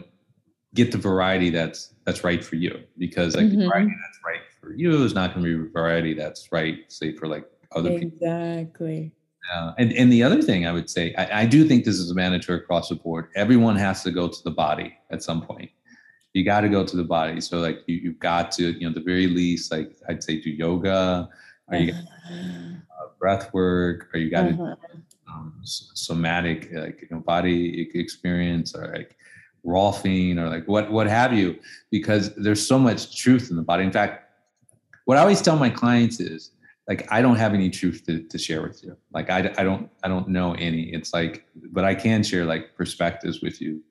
[0.74, 3.60] get the variety that's that's right for you because like mm-hmm.
[3.60, 6.80] the variety that's right for you is not going to be a variety that's right,
[6.88, 8.10] say, for like other exactly.
[8.10, 8.28] people.
[8.28, 9.12] Exactly.
[9.52, 9.74] Yeah.
[9.78, 12.16] And, and the other thing I would say, I, I do think this is a
[12.16, 13.28] mandatory across the board.
[13.36, 15.70] Everyone has to go to the body at some point.
[16.34, 17.42] You got to go to the body.
[17.42, 20.50] So like you, you've got to, you know, the very least, like I'd say do
[20.50, 21.30] yoga,
[21.68, 22.34] or you uh-huh.
[22.34, 24.76] uh, breath work, or you got to uh-huh.
[25.30, 29.18] um, somatic, like, you know, body experience, or like
[29.66, 31.58] rolfing, or like what, what have you,
[31.92, 33.84] because there's so much truth in the body.
[33.84, 34.24] In fact,
[35.06, 36.52] what I always tell my clients is
[36.88, 38.98] like I don't have any truth to, to share with you.
[39.14, 40.94] Like I, I don't I don't know any.
[40.94, 43.82] It's like, but I can share like perspectives with you,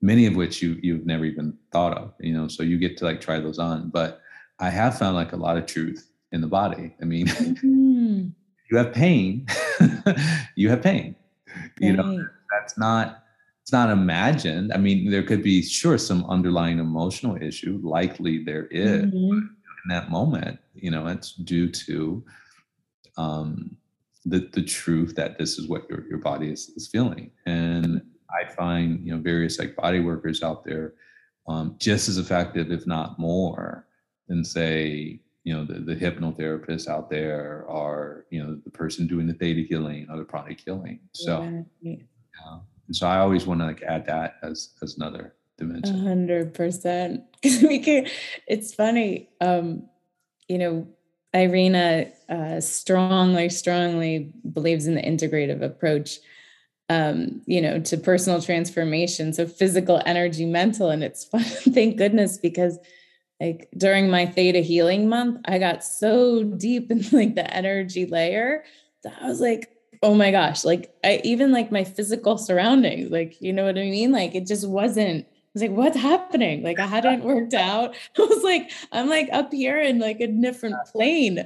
[0.00, 2.12] many of which you you've never even thought of.
[2.20, 3.90] You know, so you get to like try those on.
[3.90, 4.20] But
[4.58, 6.94] I have found like a lot of truth in the body.
[7.00, 8.28] I mean, mm-hmm.
[8.70, 9.46] you have pain,
[10.56, 11.16] you have pain.
[11.80, 13.24] You know, that's not
[13.70, 14.72] it's not imagined.
[14.72, 17.80] I mean, there could be sure some underlying emotional issue.
[17.82, 19.06] Likely there is.
[19.06, 19.38] Mm-hmm
[19.84, 22.24] in that moment you know it's due to
[23.16, 23.76] um,
[24.24, 28.48] the the truth that this is what your, your body is, is feeling and i
[28.52, 30.94] find you know various like body workers out there
[31.48, 33.86] um, just as effective if not more
[34.28, 39.26] than say you know the, the hypnotherapists out there are you know the person doing
[39.26, 41.96] the theta healing or the pranic healing so yeah.
[42.90, 46.04] And so i always want to like add that as as another dimension.
[46.04, 47.22] Hundred percent.
[47.42, 48.06] Because we can.
[48.46, 49.30] It's funny.
[49.40, 49.84] Um,
[50.46, 50.86] you know,
[51.32, 56.18] Irina uh, strongly, strongly believes in the integrative approach.
[56.90, 59.32] Um, you know, to personal transformation.
[59.32, 61.44] So physical, energy, mental, and it's fun.
[61.44, 62.78] Thank goodness because
[63.40, 68.64] like during my theta healing month, I got so deep in like the energy layer
[69.04, 69.70] that I was like,
[70.02, 73.82] oh my gosh, like I even like my physical surroundings, like you know what I
[73.82, 74.12] mean?
[74.12, 76.62] Like it just wasn't I was like, what's happening?
[76.62, 77.96] Like I hadn't worked out.
[78.18, 81.44] I was like, I'm like up here in like a different plane.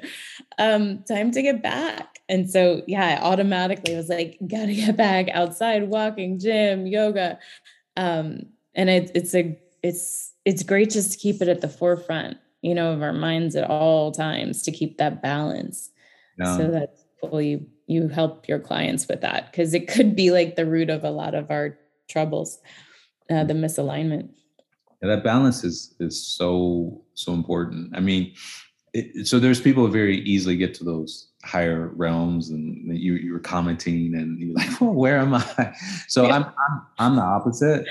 [0.58, 2.20] Um, time to get back.
[2.28, 7.38] And so yeah, I automatically was like, gotta get back outside, walking, gym, yoga.
[7.96, 8.42] Um,
[8.74, 12.74] and it, it's a it's it's great just to keep it at the forefront, you
[12.74, 15.90] know, of our minds at all times to keep that balance.
[16.38, 16.56] Yeah.
[16.58, 16.96] So that
[17.42, 21.04] you you help your clients with that because it could be like the root of
[21.04, 22.58] a lot of our troubles
[23.30, 24.28] uh, the misalignment.
[25.02, 27.96] Yeah, that balance is is so so important.
[27.96, 28.34] I mean,
[28.92, 33.32] it, so there's people who very easily get to those higher realms, and you you
[33.32, 35.74] were commenting, and you're like, well, where am I?
[36.08, 36.36] So yeah.
[36.36, 37.86] I'm, I'm I'm the opposite.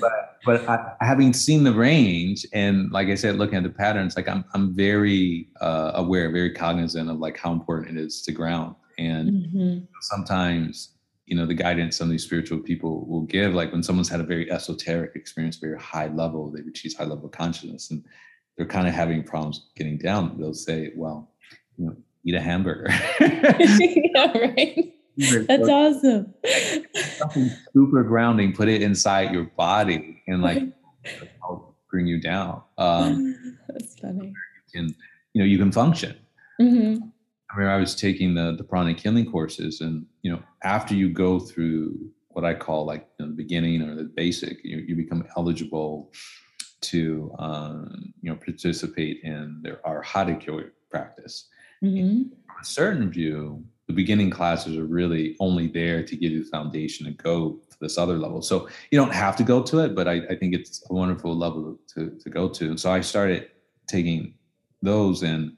[0.00, 4.16] but but I, having seen the range and like I said, looking at the patterns,
[4.16, 8.32] like I'm I'm very uh, aware, very cognizant of like how important it is to
[8.32, 8.74] ground.
[9.00, 9.78] And mm-hmm.
[10.02, 10.90] sometimes
[11.26, 14.20] you know the guidance some of these spiritual people will give like when someone's had
[14.20, 18.04] a very esoteric experience very high level they've achieved high level consciousness and
[18.56, 21.30] they're kind of having problems getting down they'll say well
[21.78, 22.88] you know eat a hamburger.
[23.20, 24.94] Yeah right.
[25.48, 26.32] That's awesome.
[27.18, 30.62] Something super grounding put it inside your body and like
[31.42, 32.62] help bring you down.
[32.78, 34.28] Um that's funny.
[34.28, 34.32] you
[34.72, 34.94] can
[35.34, 36.16] you know you can function.
[36.60, 37.06] Mm-hmm.
[37.52, 41.08] I mean, I was taking the the pranic healing courses, and you know, after you
[41.08, 44.94] go through what I call like you know, the beginning or the basic, you, you
[44.94, 46.12] become eligible
[46.82, 50.48] to um, you know participate in their Arhatic
[50.90, 51.48] practice.
[51.82, 52.30] Mm-hmm.
[52.46, 56.50] From a certain view, the beginning classes are really only there to give you the
[56.50, 58.42] foundation to go to this other level.
[58.42, 61.36] So you don't have to go to it, but I, I think it's a wonderful
[61.36, 62.66] level to, to go to.
[62.66, 63.50] And so I started
[63.88, 64.34] taking
[64.82, 65.56] those and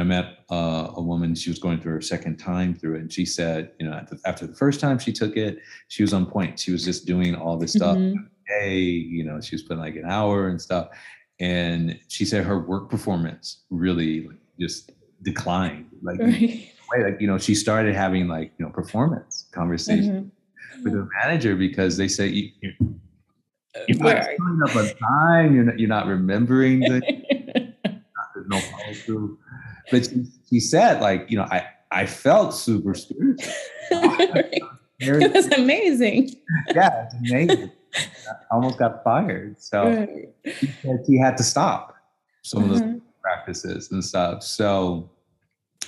[0.00, 3.00] I met uh, a woman, she was going through her second time through it.
[3.00, 6.26] And she said, you know, after the first time she took it, she was on
[6.26, 6.58] point.
[6.58, 7.96] She was just doing all this stuff.
[7.96, 8.24] Mm-hmm.
[8.46, 10.88] Hey, you know, she was putting like an hour and stuff.
[11.40, 14.28] And she said her work performance really
[14.60, 14.92] just
[15.22, 15.86] declined.
[16.02, 16.70] Like right.
[17.02, 20.32] Like, you know, she started having like, you know, performance conversation
[20.72, 20.84] mm-hmm.
[20.84, 22.72] with her manager because they say you, you,
[23.88, 27.00] you're not showing up on time, you're not, you're not remembering the
[28.34, 29.38] there's no follow through.
[29.90, 33.52] But she, she said, like, you know, I, I felt super spiritual.
[33.90, 36.30] it was amazing.
[36.74, 37.70] yeah, it's amazing.
[37.96, 39.60] I almost got fired.
[39.60, 40.28] So right.
[40.44, 41.94] he said he had to stop
[42.42, 42.98] some of those mm-hmm.
[43.22, 44.42] practices and stuff.
[44.42, 45.10] So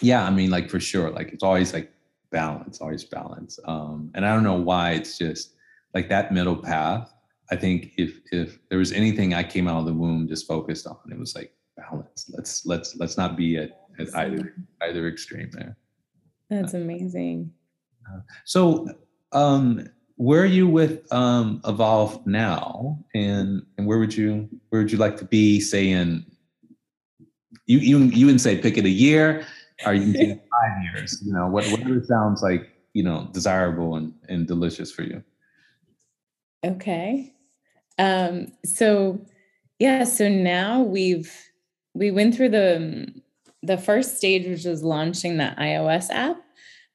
[0.01, 1.93] yeah, I mean, like for sure, like it's always like
[2.31, 3.59] balance, always balance.
[3.65, 5.55] Um, and I don't know why it's just
[5.95, 7.13] like that middle path.
[7.51, 10.87] I think if if there was anything I came out of the womb just focused
[10.87, 12.31] on, it was like balance.
[12.35, 15.77] Let's let's let's not be at, at either either extreme there.
[16.51, 17.53] That's amazing.
[18.09, 18.89] Uh, so
[19.33, 24.93] um where are you with um evolve now and and where would you where would
[24.93, 26.25] you like to be say in
[27.67, 29.45] you you you wouldn't say pick it a year
[29.85, 34.15] are you thinking five years you know what whatever sounds like you know desirable and,
[34.29, 35.23] and delicious for you
[36.65, 37.35] okay
[37.99, 39.21] um so
[39.79, 41.33] yeah so now we've
[41.95, 43.07] we went through the
[43.67, 46.37] the first stage which was launching the ios app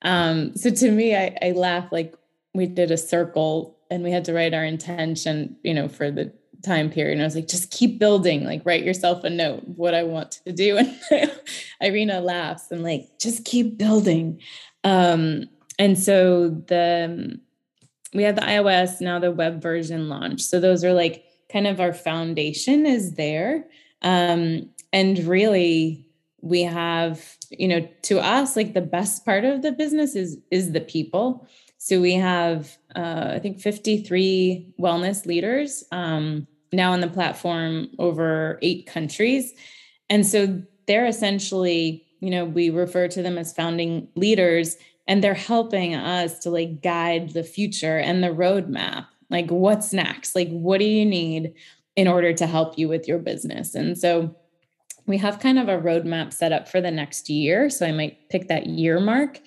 [0.04, 2.16] um so to me i i laugh like
[2.54, 6.32] we did a circle and we had to write our intention you know for the
[6.62, 7.14] time period.
[7.14, 10.40] And I was like, just keep building, like write yourself a note, what I want
[10.46, 10.78] to do.
[11.12, 11.32] And
[11.82, 14.40] Irina laughs and like, just keep building.
[14.84, 15.50] Um,
[15.80, 17.40] and so the
[18.14, 20.42] we have the iOS, now the web version launch.
[20.42, 23.66] So those are like kind of our foundation is there.
[24.02, 26.06] Um, and really
[26.42, 30.72] we have, you know, to us, like the best part of the business is is
[30.72, 31.48] the people.
[31.78, 38.60] So we have, uh, I think, 53 wellness leaders um, now on the platform over
[38.62, 39.54] eight countries.
[40.08, 44.78] And so they're essentially, you know, we refer to them as founding leaders,
[45.08, 49.08] and they're helping us to like guide the future and the roadmap.
[49.30, 50.36] Like, what's next?
[50.36, 51.54] Like, what do you need
[51.96, 53.74] in order to help you with your business?
[53.74, 54.36] And so
[55.12, 57.70] we have kind of a roadmap set up for the next year.
[57.70, 59.40] So I might pick that year mark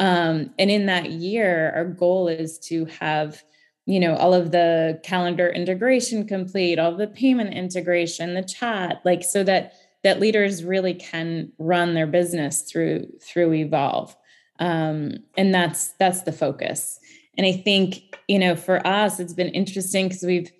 [0.00, 3.42] um, and in that year, our goal is to have,
[3.86, 9.24] you know, all of the calendar integration complete, all the payment integration, the chat, like
[9.24, 14.16] so that that leaders really can run their business through through Evolve.
[14.60, 17.00] Um, and that's that's the focus.
[17.36, 20.50] And I think, you know, for us, it's been interesting because we've,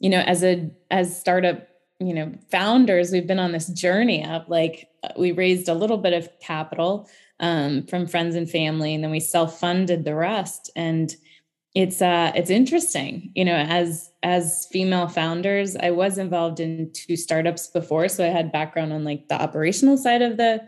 [0.00, 1.67] you know, as a as startup
[2.00, 6.12] you know founders we've been on this journey of like we raised a little bit
[6.12, 7.08] of capital
[7.40, 10.70] um, from friends and family, and then we self funded the rest.
[10.74, 11.14] And
[11.74, 17.16] it's uh, it's interesting, you know, as as female founders, I was involved in two
[17.16, 20.66] startups before, so I had background on like the operational side of the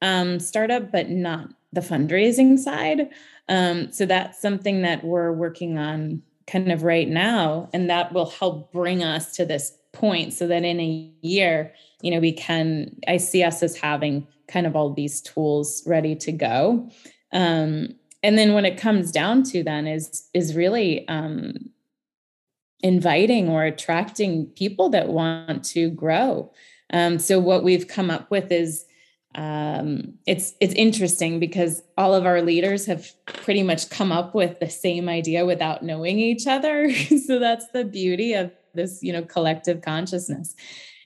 [0.00, 3.08] um, startup, but not the fundraising side.
[3.48, 8.30] Um, so that's something that we're working on kind of right now, and that will
[8.30, 9.72] help bring us to this
[10.02, 11.72] point so that in a year,
[12.02, 16.16] you know, we can, I see us as having kind of all these tools ready
[16.16, 16.90] to go.
[17.32, 17.94] Um,
[18.24, 21.54] and then when it comes down to then is is really um,
[22.80, 26.52] inviting or attracting people that want to grow.
[26.92, 28.84] Um, so what we've come up with is
[29.36, 34.58] um, it's it's interesting because all of our leaders have pretty much come up with
[34.58, 36.92] the same idea without knowing each other.
[37.26, 40.54] so that's the beauty of this, you know, collective consciousness,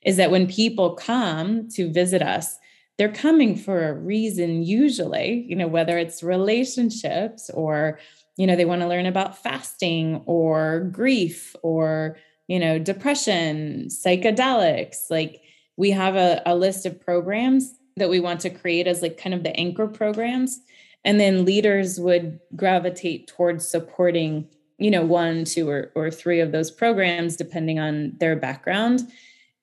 [0.05, 2.59] is that when people come to visit us,
[2.99, 7.99] they're coming for a reason usually you know whether it's relationships or
[8.37, 12.17] you know they want to learn about fasting or grief or
[12.49, 15.11] you know depression psychedelics.
[15.11, 15.43] Like
[15.77, 19.35] we have a, a list of programs that we want to create as like kind
[19.35, 20.61] of the anchor programs.
[21.05, 24.49] And then leaders would gravitate towards supporting
[24.79, 29.03] you know one two or, or three of those programs depending on their background.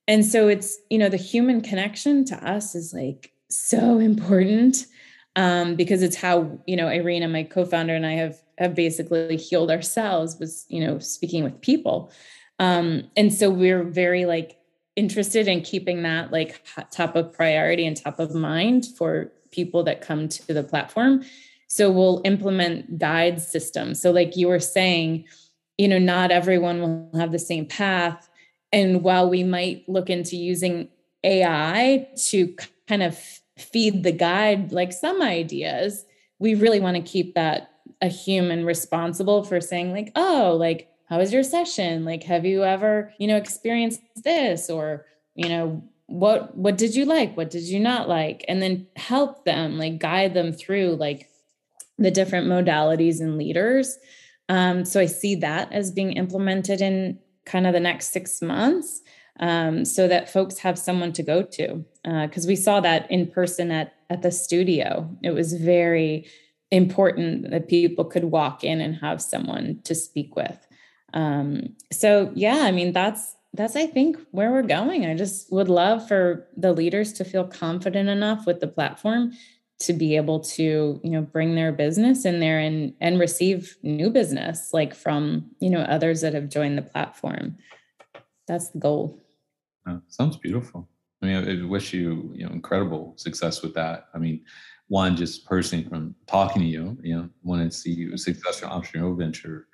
[0.07, 4.85] And so it's you know the human connection to us is like so important
[5.35, 9.71] um, because it's how you know irina my co-founder and i have have basically healed
[9.71, 12.11] ourselves was you know speaking with people.
[12.59, 14.57] Um, and so we're very like
[14.95, 20.01] interested in keeping that like top of priority and top of mind for people that
[20.01, 21.23] come to the platform
[21.73, 23.99] so we'll implement guide systems.
[23.99, 25.25] So like you were saying
[25.79, 28.29] you know not everyone will have the same path.
[28.71, 30.89] And while we might look into using
[31.23, 32.55] AI to
[32.87, 33.17] kind of
[33.57, 36.05] feed the guide like some ideas,
[36.37, 37.71] we really want to keep that
[38.03, 42.05] a human responsible for saying like, oh, like how was your session?
[42.05, 44.69] Like have you ever, you know, experienced this?
[44.69, 47.35] Or, you know, what what did you like?
[47.35, 48.45] What did you not like?
[48.47, 51.29] And then help them like guide them through like
[52.03, 53.97] the different modalities and leaders.
[54.49, 59.01] Um, so i see that as being implemented in kind of the next six months
[59.39, 63.27] um, so that folks have someone to go to because uh, we saw that in
[63.27, 65.09] person at at the studio.
[65.23, 66.27] It was very
[66.69, 70.57] important that people could walk in and have someone to speak with.
[71.13, 75.05] Um, so yeah i mean that's that's i think where we're going.
[75.05, 79.33] I just would love for the leaders to feel confident enough with the platform
[79.85, 84.09] to be able to you know bring their business in there and and receive new
[84.09, 87.57] business like from you know others that have joined the platform.
[88.47, 89.19] That's the goal.
[89.87, 90.87] Oh, sounds beautiful.
[91.21, 94.07] I mean i wish you you know incredible success with that.
[94.13, 94.43] I mean
[94.87, 98.69] one just personally from talking to you you know wanted to see you a successful
[98.69, 99.67] entrepreneurial venture.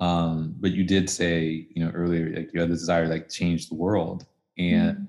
[0.00, 3.28] Um, but you did say, you know, earlier, like you had the desire to like
[3.28, 4.26] change the world.
[4.58, 5.04] And, mm-hmm.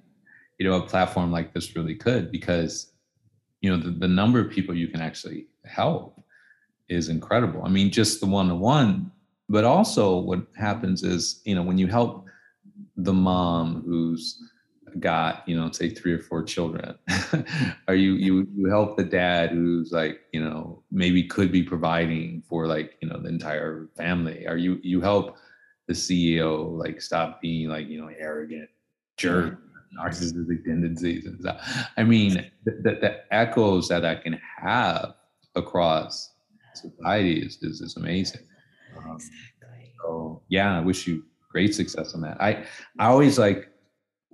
[0.59, 2.91] you know, a platform like this really could because,
[3.61, 6.21] you know, the, the number of people you can actually help
[6.89, 7.63] is incredible.
[7.63, 9.11] I mean, just the one to one,
[9.49, 12.25] but also what happens is, you know, when you help
[12.97, 14.41] the mom who's
[14.99, 16.95] got you know say three or four children
[17.87, 22.41] are you you you help the dad who's like you know maybe could be providing
[22.47, 25.35] for like you know the entire family are you you help
[25.87, 28.69] the ceo like stop being like you know arrogant
[29.17, 29.59] jerk
[29.97, 32.33] narcissistic tendencies and stuff i mean
[32.65, 35.13] the, the, the echoes that i can have
[35.55, 36.33] across
[36.73, 38.41] society is is, is amazing
[38.97, 39.93] um, exactly.
[40.01, 42.65] so yeah i wish you great success on that i
[42.99, 43.69] i always like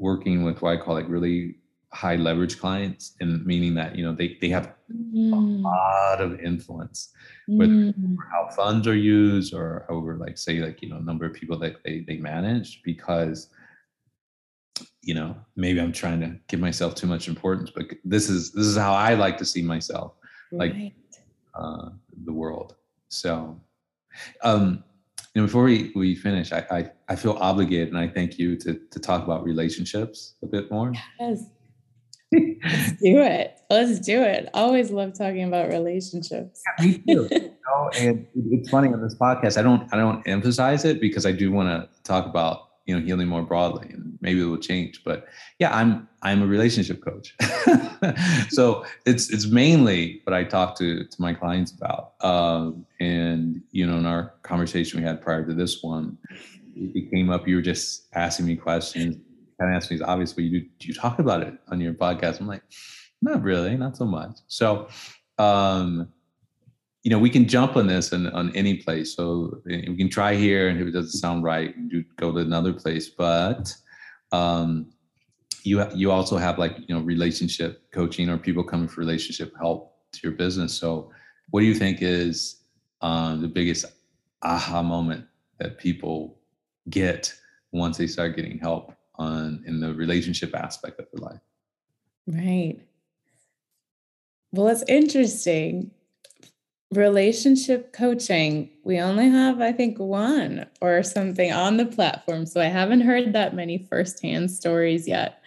[0.02, 1.56] working with what I call like really
[1.94, 5.32] high leverage clients and meaning that you know they, they have mm.
[5.32, 7.14] a lot of influence
[7.48, 8.16] with mm.
[8.32, 11.84] how funds are used or over like say like you know number of people that
[11.84, 13.50] they, they manage because
[15.02, 18.66] you know maybe i'm trying to give myself too much importance but this is this
[18.66, 20.14] is how i like to see myself
[20.52, 20.94] like right.
[21.56, 21.90] uh
[22.26, 22.76] the world
[23.10, 23.60] so
[24.44, 24.84] um
[25.34, 28.58] you know, before we, we finish, I, I, I feel obligated and I thank you
[28.58, 30.94] to, to talk about relationships a bit more.
[31.20, 31.46] Yes.
[32.34, 33.60] Let's do it.
[33.70, 34.50] Let's do it.
[34.54, 36.62] Always love talking about relationships.
[36.80, 37.28] Yeah, me too.
[37.32, 39.58] you know, and it's funny on this podcast.
[39.58, 43.06] I don't I don't emphasize it because I do want to talk about you know
[43.06, 45.28] healing more broadly and maybe it will change but
[45.60, 47.36] yeah i'm i'm a relationship coach.
[48.50, 53.86] So it's it's mainly what i talk to to my clients about um, and you
[53.86, 56.18] know in our conversation we had prior to this one
[56.76, 59.18] it came up you were just asking me questions
[59.62, 62.40] kind of asked me obviously you do, do you talk about it on your podcast?
[62.40, 62.64] I'm like
[63.22, 64.40] not really not so much.
[64.48, 64.88] So
[65.38, 66.10] um
[67.04, 69.16] you know, we can jump on this and on any place.
[69.16, 72.40] So eh, we can try here, and if it doesn't sound right, do go to
[72.40, 73.10] another place.
[73.10, 73.74] But
[74.32, 74.92] um,
[75.64, 79.96] you you also have like you know relationship coaching or people coming for relationship help
[80.14, 80.74] to your business.
[80.74, 81.12] So
[81.50, 82.62] what do you think is
[83.02, 83.86] um, the biggest
[84.44, 85.26] aha moment
[85.60, 86.38] that people
[86.90, 87.34] get
[87.72, 91.40] once they start getting help on in the relationship aspect of their life?
[92.28, 92.80] Right.
[94.52, 95.92] Well, it's interesting
[96.92, 102.46] relationship coaching, we only have, I think, one or something on the platform.
[102.46, 105.42] So I haven't heard that many firsthand stories yet.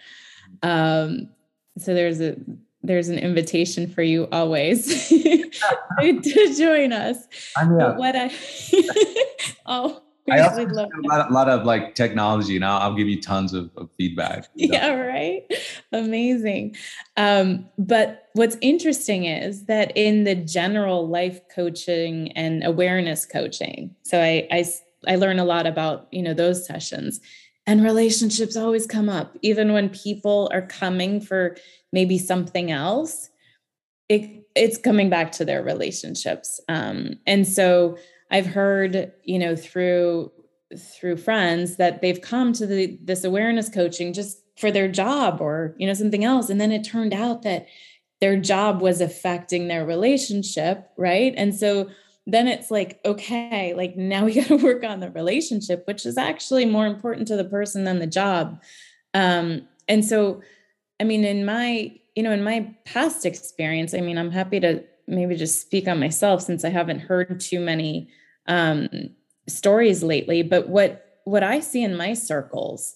[0.63, 1.29] Um,
[1.77, 2.35] so there's a
[2.81, 7.17] there's an invitation for you always to join us.
[7.57, 8.31] I'm but what I
[9.65, 13.07] oh I also love a lot, a lot, of like technology, and I'll, I'll give
[13.07, 14.47] you tons of, of feedback.
[14.55, 15.43] Yeah, right.
[15.91, 16.75] Amazing.
[17.15, 24.19] Um, but what's interesting is that in the general life coaching and awareness coaching, so
[24.19, 24.65] I, I
[25.07, 27.19] I learn a lot about you know those sessions,
[27.67, 31.55] and relationships always come up, even when people are coming for
[31.91, 33.29] maybe something else.
[34.07, 37.97] It, it's coming back to their relationships, um, and so
[38.31, 40.31] I've heard, you know, through
[40.75, 45.75] through friends that they've come to the this awareness coaching just for their job or,
[45.77, 47.67] you know, something else and then it turned out that
[48.21, 51.33] their job was affecting their relationship, right?
[51.37, 51.89] And so
[52.25, 56.17] then it's like, okay, like now we got to work on the relationship, which is
[56.17, 58.61] actually more important to the person than the job.
[59.13, 60.41] Um, and so,
[60.99, 64.83] I mean, in my, you know, in my past experience, I mean, I'm happy to
[65.07, 68.09] maybe just speak on myself since I haven't heard too many
[68.47, 68.89] um,
[69.47, 70.43] stories lately.
[70.43, 72.95] But what what I see in my circles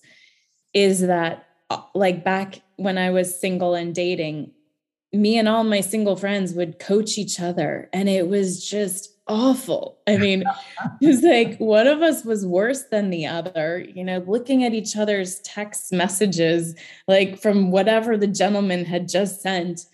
[0.74, 4.52] is that, uh, like back when I was single and dating,
[5.12, 9.98] me and all my single friends would coach each other, and it was just awful.
[10.08, 10.44] I mean,
[11.02, 14.74] it was like one of us was worse than the other, you know, looking at
[14.74, 16.76] each other's text messages,
[17.08, 19.86] like from whatever the gentleman had just sent,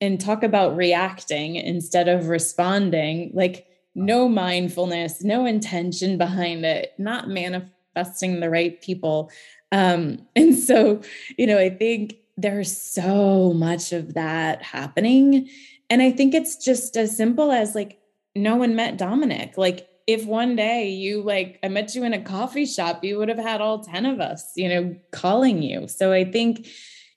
[0.00, 3.30] and talk about reacting instead of responding.
[3.34, 9.30] Like, no mindfulness, no intention behind it, not manifesting the right people.
[9.72, 11.02] Um, and so,
[11.36, 15.48] you know, I think there's so much of that happening.
[15.90, 17.98] And I think it's just as simple as like,
[18.34, 19.58] no one met Dominic.
[19.58, 23.28] Like, if one day you like, I met you in a coffee shop, you would
[23.28, 25.86] have had all 10 of us, you know, calling you.
[25.88, 26.66] So I think,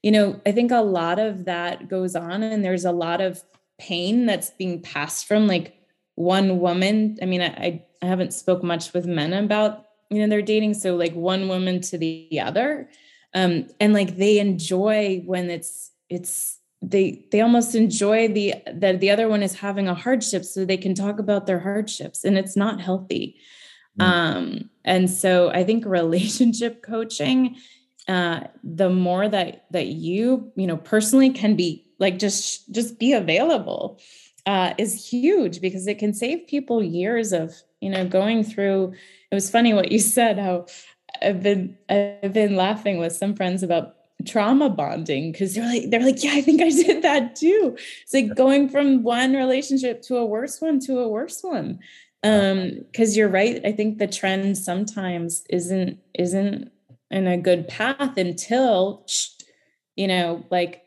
[0.03, 3.41] you know, I think a lot of that goes on, and there's a lot of
[3.79, 5.75] pain that's being passed from like
[6.15, 7.17] one woman.
[7.21, 10.75] I mean, I, I haven't spoke much with men about, you know, their dating.
[10.75, 12.89] So like one woman to the other.
[13.33, 19.09] Um, and like they enjoy when it's, it's, they they almost enjoy the that the
[19.09, 22.57] other one is having a hardship so they can talk about their hardships and it's
[22.57, 23.37] not healthy
[23.97, 24.03] mm.
[24.03, 27.55] um and so i think relationship coaching
[28.07, 33.13] uh the more that that you you know personally can be like just just be
[33.13, 33.99] available
[34.45, 38.93] uh, is huge because it can save people years of you know going through
[39.31, 40.65] it was funny what you said how
[41.21, 43.95] i've been i've been laughing with some friends about
[44.25, 47.75] trauma bonding because they're like they're like yeah i think i did that too.
[48.03, 51.79] It's like going from one relationship to a worse one to a worse one
[52.23, 56.71] um because you're right i think the trend sometimes isn't isn't
[57.13, 59.05] in a good path until
[59.95, 60.83] you know like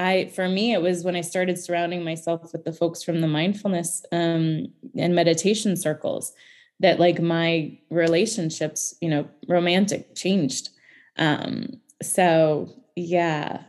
[0.00, 3.28] I, for me, it was when I started surrounding myself with the folks from the
[3.28, 6.32] mindfulness um, and meditation circles
[6.80, 10.70] that like my relationships, you know, romantic changed.
[11.18, 13.64] Um, so yeah,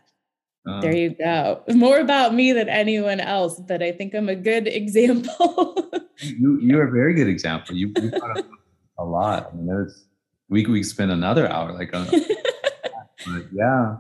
[0.66, 1.64] um, there you go.
[1.74, 5.92] More about me than anyone else, but I think I'm a good example.
[6.20, 7.76] you you're a very good example.
[7.76, 8.12] You you
[8.98, 9.50] a lot.
[9.52, 10.06] I mean, there's
[10.52, 12.06] we we spend another hour like on,
[13.26, 13.98] but yeah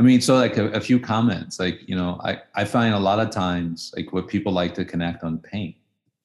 [0.00, 2.98] I mean, so like a, a, few comments, like, you know, I, I find a
[2.98, 5.74] lot of times like what people like to connect on pain.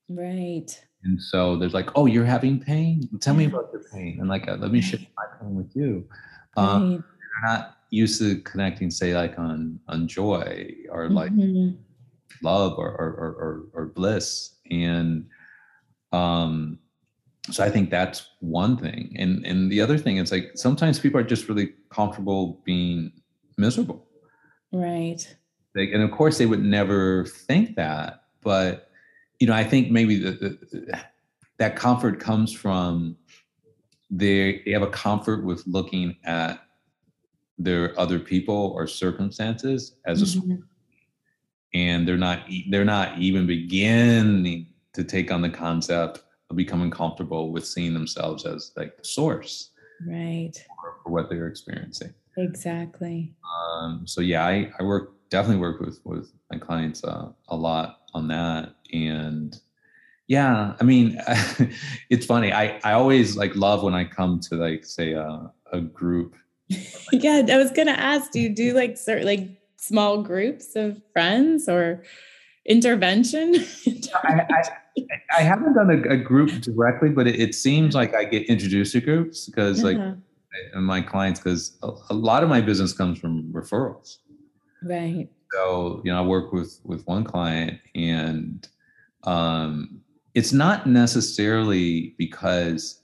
[0.08, 0.72] Right.
[1.04, 3.10] And so there's like, oh, you're having pain?
[3.20, 4.20] Tell me about your pain.
[4.22, 6.08] And like, uh, let me share my pain with you.
[6.56, 7.02] Um, right.
[7.02, 11.76] They're not used to connecting, say, like on on joy or like mm-hmm.
[12.44, 14.56] love or, or, or, or bliss.
[14.72, 15.28] And
[16.14, 16.80] um,
[17.52, 19.16] so I think that's one thing.
[19.18, 23.12] And and the other thing is like sometimes people are just really comfortable being
[23.58, 24.08] miserable.
[24.72, 25.36] Right.
[25.76, 28.90] Like, and of course, they would never think that, but
[29.40, 31.02] you know, I think maybe the, the,
[31.58, 33.18] that comfort comes from
[34.10, 36.62] they, they have a comfort with looking at
[37.58, 40.52] their other people or circumstances as mm-hmm.
[40.52, 40.58] a
[41.74, 46.22] and they're not they're not even beginning to take on the concept
[46.54, 49.72] becoming comfortable with seeing themselves as like the source
[50.08, 53.34] right for, for what they're experiencing Exactly.
[53.60, 58.02] Um, so yeah, I, I work definitely work with with my clients uh, a lot
[58.14, 59.58] on that, and
[60.28, 61.20] yeah, I mean,
[62.10, 62.52] it's funny.
[62.52, 66.36] I I always like love when I come to like say a, a group.
[67.12, 68.32] yeah, I was gonna ask.
[68.32, 72.04] Do you do like certain like small groups of friends or
[72.66, 73.56] intervention?
[74.24, 74.64] I, I,
[75.38, 78.94] I, haven't done a, a group directly, but it, it, seems like I get introduced
[78.94, 79.98] to groups because like
[80.74, 84.18] and my clients because a, a, lot of my business comes from referrals.
[84.84, 85.30] Right.
[85.54, 88.68] So you know, I work with with one client, and
[89.24, 90.02] um,
[90.34, 93.02] it's not necessarily because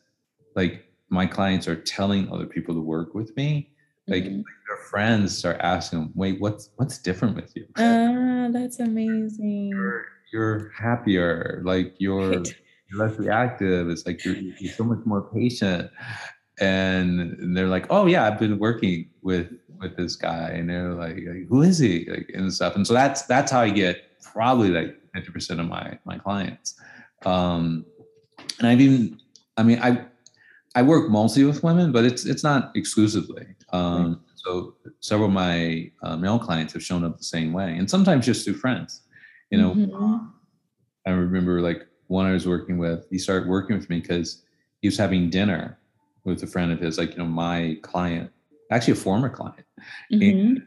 [0.56, 3.70] like my clients are telling other people to work with me.
[4.08, 4.38] Like, mm-hmm.
[4.38, 9.70] like their friends start asking them, "Wait, what's what's different with you?" Ah, that's amazing.
[9.70, 11.62] You're, you're happier.
[11.64, 12.32] Like you're.
[12.32, 12.56] Right
[12.92, 13.90] you're less reactive.
[13.90, 15.90] It's like you're, you're so much more patient
[16.60, 21.16] and they're like, "Oh yeah, I've been working with with this guy," and they're like,
[21.16, 22.76] like "Who is he?" Like and stuff.
[22.76, 26.80] And so that's that's how I get probably like fifty percent of my my clients.
[27.26, 27.86] Um,
[28.60, 29.20] and I've even,
[29.58, 30.06] I mean, I
[30.76, 33.48] I work mostly with women, but it's it's not exclusively.
[33.74, 37.90] Um, so several of my uh, male clients have shown up the same way, and
[37.90, 39.02] sometimes just through friends.
[39.52, 40.18] You know, mm-hmm.
[41.06, 43.06] I remember like one I was working with.
[43.10, 44.44] He started working with me because
[44.82, 45.78] he was having dinner
[46.24, 48.32] with a friend of his, like, you know, my client,
[48.72, 49.66] actually a former client.
[50.12, 50.64] Mm-hmm.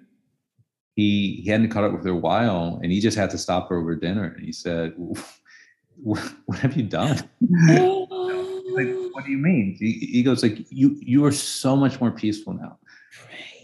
[0.97, 3.69] he, he hadn't caught up with her a while and he just had to stop
[3.69, 4.35] her over dinner.
[4.37, 7.17] And he said, what, what have you done?
[7.69, 9.77] like, what do you mean?
[9.79, 12.79] He, he, goes like, you, you are so much more peaceful now.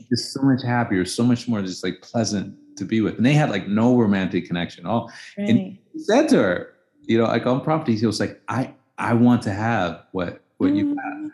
[0.09, 3.16] Just so much happier, so much more just like pleasant to be with.
[3.16, 5.12] And they had like no romantic connection at all.
[5.37, 5.49] Right.
[5.49, 9.14] And he said to her, you know, like on properties, he was like, I I
[9.14, 10.97] want to have what what you have.
[10.97, 11.31] Mm.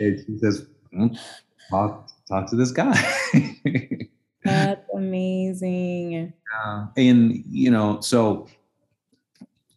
[0.00, 1.18] And she says, "Mm,
[1.70, 2.94] talk talk to this guy.
[4.44, 6.32] That's amazing.
[6.54, 8.48] Uh, and you know, so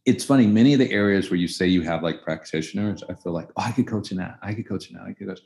[0.06, 0.48] it's funny.
[0.48, 3.64] Many of the areas where you say you have like practitioners, I feel like, oh,
[3.64, 4.40] I could coach in that.
[4.42, 5.04] I could coach in that.
[5.04, 5.42] I could coach.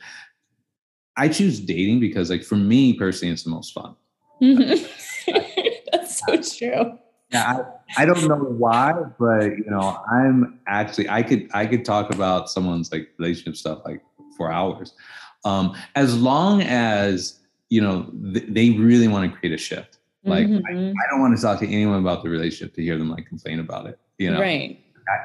[1.18, 3.96] I choose dating because, like, for me personally, it's the most fun.
[4.42, 4.88] Mhm.
[6.62, 7.00] True.
[7.32, 7.64] Yeah,
[7.98, 12.14] I, I don't know why, but you know, I'm actually I could I could talk
[12.14, 14.02] about someone's like relationship stuff like
[14.36, 14.94] for hours,
[15.46, 17.40] um, as long as
[17.70, 19.98] you know th- they really want to create a shift.
[20.26, 20.62] Like Mhm.
[20.94, 23.60] I don't want to talk to anyone about the relationship to hear them like complain
[23.60, 23.98] about it.
[24.18, 24.78] You know, right.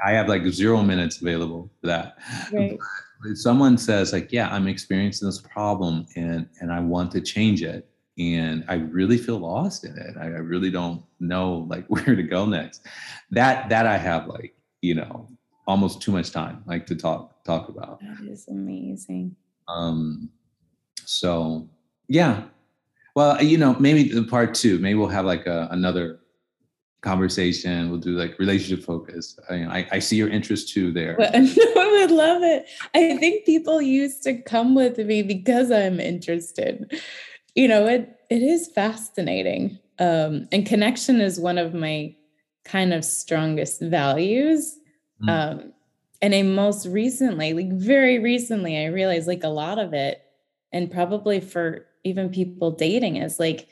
[0.05, 2.17] I, I have like zero minutes available for that.
[2.53, 2.79] Right.
[3.25, 7.63] If someone says like, yeah, I'm experiencing this problem and and I want to change
[7.63, 7.89] it,
[8.19, 10.17] and I really feel lost in it.
[10.19, 12.83] I, I really don't know like where to go next.
[13.31, 15.29] That that I have like you know
[15.67, 18.01] almost too much time like to talk talk about.
[18.01, 19.37] That is amazing.
[19.69, 20.31] Um,
[21.05, 21.69] so
[22.09, 22.45] yeah,
[23.15, 26.21] well you know maybe the part two maybe we'll have like a, another
[27.03, 27.89] conversation.
[27.89, 29.39] We'll do like relationship focus.
[29.49, 31.17] I, I, I see your interest too there.
[31.21, 32.67] I would love it.
[32.95, 36.93] I think people used to come with me because I'm interested.
[37.57, 39.81] You know, it it is fascinating.
[39.99, 42.15] Um, and connection is one of my
[42.65, 44.79] kind of strongest values.
[45.23, 45.29] Mm.
[45.31, 45.73] Um,
[46.21, 50.21] and I most recently, like very recently, I realized like a lot of it,
[50.73, 53.69] and probably for even people dating, is like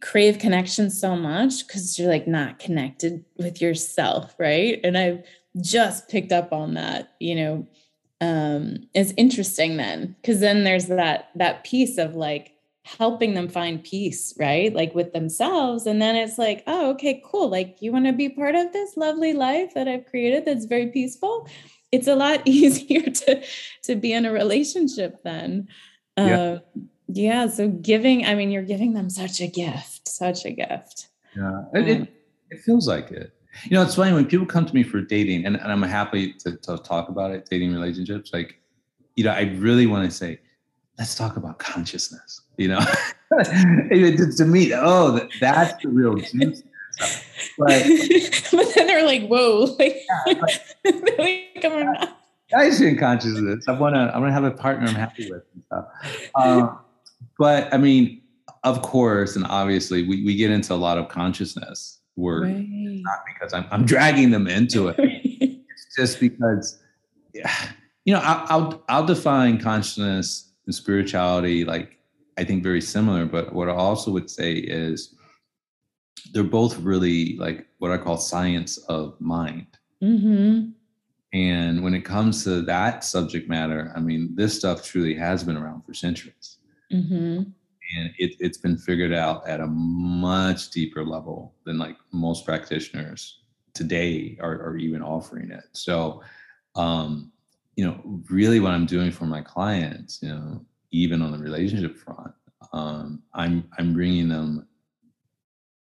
[0.00, 4.78] crave connection so much because you're like not connected with yourself, right?
[4.84, 5.24] And I've
[5.60, 7.66] just picked up on that, you know.
[8.20, 12.52] Um, it's interesting then, because then there's that that piece of like
[12.84, 14.74] helping them find peace, right?
[14.74, 15.86] Like with themselves.
[15.86, 17.48] And then it's like, oh, okay, cool.
[17.48, 20.88] Like you want to be part of this lovely life that I've created that's very
[20.88, 21.48] peaceful.
[21.92, 23.42] It's a lot easier to
[23.84, 25.68] to be in a relationship then.
[26.16, 26.60] Yeah.
[26.74, 27.46] Um, yeah.
[27.48, 31.08] So giving, I mean, you're giving them such a gift, such a gift.
[31.36, 32.12] Yeah, it, it,
[32.50, 33.32] it feels like it.
[33.64, 36.32] You know, it's funny when people come to me for dating, and, and I'm happy
[36.34, 38.32] to, to talk about it, dating relationships.
[38.32, 38.58] Like,
[39.14, 40.40] you know, I really want to say,
[40.98, 42.42] let's talk about consciousness.
[42.56, 42.80] You know,
[43.42, 46.62] to, me, oh, that, that's the real juice.
[47.58, 47.82] But
[48.52, 50.34] but then they're like, whoa, like, Yeah,
[51.18, 52.08] like, "Come on."
[52.50, 53.64] guys in consciousness.
[53.66, 54.00] I want to.
[54.14, 55.86] I want to have a partner I'm happy with and stuff.
[56.34, 56.78] Um,
[57.38, 58.20] but I mean,
[58.64, 61.98] of course, and obviously, we, we get into a lot of consciousness.
[62.16, 62.66] We're Right.
[62.68, 64.96] not because I'm, I'm dragging them into it.
[64.98, 66.78] It's just because,
[67.32, 67.50] yeah,
[68.04, 71.98] you know, I'll, I'll I'll define consciousness spirituality like
[72.38, 73.26] I think very similar.
[73.26, 75.14] But what I also would say is
[76.32, 79.66] they're both really like what I call science of mind.
[80.00, 80.70] hmm
[81.32, 85.56] And when it comes to that subject matter, I mean, this stuff truly has been
[85.56, 86.58] around for centuries.
[86.90, 87.42] hmm
[87.94, 93.40] And it, it's been figured out at a much deeper level than like most practitioners
[93.74, 95.64] today are, are even offering it.
[95.72, 96.22] So,
[96.76, 97.32] um,
[97.76, 98.00] you know,
[98.30, 102.32] really what I'm doing for my clients, you know, even on the relationship front,
[102.72, 104.66] um, I'm, I'm bringing them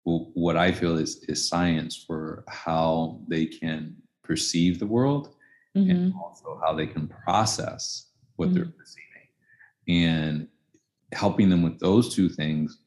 [0.05, 5.35] what I feel is, is science for how they can perceive the world
[5.75, 9.27] hmm and also how they can process what they're perceiving.
[9.89, 10.49] And
[11.13, 12.79] helping them with those two things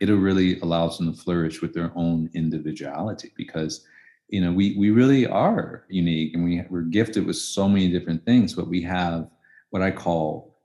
[0.00, 3.86] it'll really allows them to flourish with their own individuality because
[4.30, 8.24] you know we we really are unique and we we're gifted with so many different
[8.24, 9.28] things but we have
[9.70, 10.56] what i call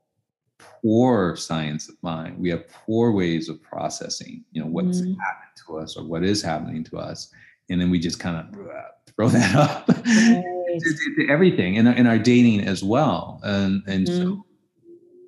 [0.82, 5.16] poor science of mind we have poor ways of processing you know what's Mhm.
[5.18, 7.30] happened to us or what is happening to us
[7.68, 8.46] and then we just kind of
[9.16, 10.80] throw that up Right.
[10.80, 14.18] to, to everything and, in our dating as well and and Mhm.
[14.22, 14.46] so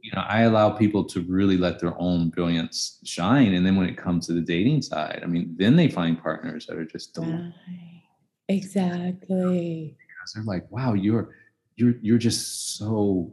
[0.03, 3.89] you know i allow people to really let their own brilliance shine and then when
[3.89, 7.14] it comes to the dating side i mean then they find partners that are just
[7.14, 7.97] delicious Right.
[8.49, 9.96] Exactly.
[9.99, 11.34] because they're like wow you're
[11.76, 13.32] you're you're just so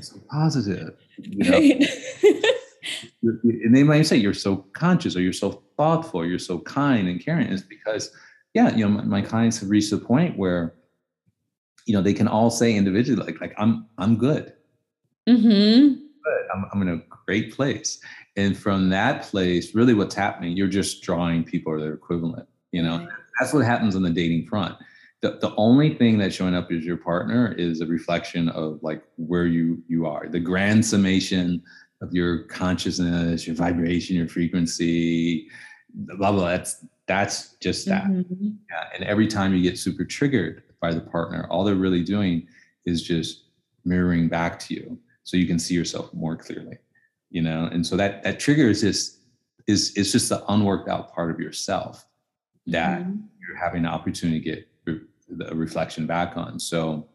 [0.00, 1.84] so positive you know Right.
[3.22, 7.08] And they might say you're so conscious or you're so thoughtful or you're so kind
[7.08, 8.10] and caring it's because
[8.54, 10.74] yeah you know my, my clients have reached a point where
[11.86, 14.52] you know they can all say individually like like i'm i'm good
[15.28, 15.94] Mm-hmm.
[15.94, 16.46] good.
[16.52, 18.00] I'm, I'm in a great place.
[18.36, 22.48] And from that place, really what's happening, you're just drawing people or their equivalent.
[22.72, 23.06] You know,
[23.38, 24.76] that's what happens on the dating front.
[25.20, 29.02] The, the only thing that's showing up as your partner is a reflection of like
[29.16, 31.62] where you you are, the grand summation
[32.00, 35.48] of your consciousness, your vibration, your frequency,
[35.94, 36.48] blah blah.
[36.48, 38.04] That's That's just that.
[38.04, 38.50] Mm-hmm.
[38.70, 38.84] Yeah.
[38.94, 42.48] And every time you get super triggered by the partner, all they're really doing
[42.84, 43.44] is just
[43.84, 46.78] mirroring back to you so you can see yourself more clearly.
[47.30, 49.18] You know, and so that that trigger is just
[49.68, 52.04] is is just the unworked out part of yourself
[52.66, 53.20] that mm-hmm.
[53.40, 56.58] you're having an opportunity to get re- the reflection back on.
[56.58, 57.08] So,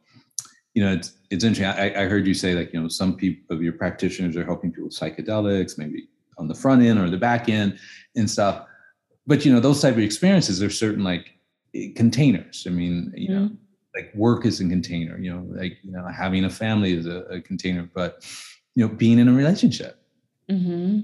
[0.73, 1.65] you know, it's it's interesting.
[1.65, 4.71] I, I heard you say like, you know, some people of your practitioners are helping
[4.71, 7.79] people with psychedelics, maybe on the front end or the back end
[8.15, 8.67] and stuff
[9.27, 11.33] but you know those type of experiences are certain like
[11.95, 13.45] containers i mean you mm-hmm.
[13.45, 13.51] know
[13.95, 17.19] like work is a container you know like you know having a family is a,
[17.25, 18.25] a container but
[18.75, 20.01] you know being in a relationship
[20.49, 21.01] mm-hmm.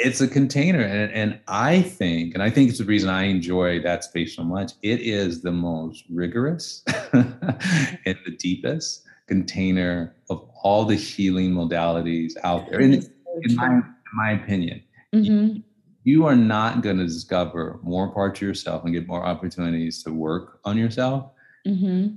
[0.00, 3.80] It's a container and, and i think and i think it's the reason i enjoy
[3.80, 6.82] that space so much it is the most rigorous
[7.12, 12.80] and the deepest container of all the healing modalities out there.
[12.80, 13.84] In, in, my, in
[14.14, 14.82] my opinion
[15.14, 15.58] mm-hmm.
[16.04, 20.12] you are not going to discover more parts of yourself and get more opportunities to
[20.12, 21.30] work on yourself
[21.66, 22.14] mm-hmm.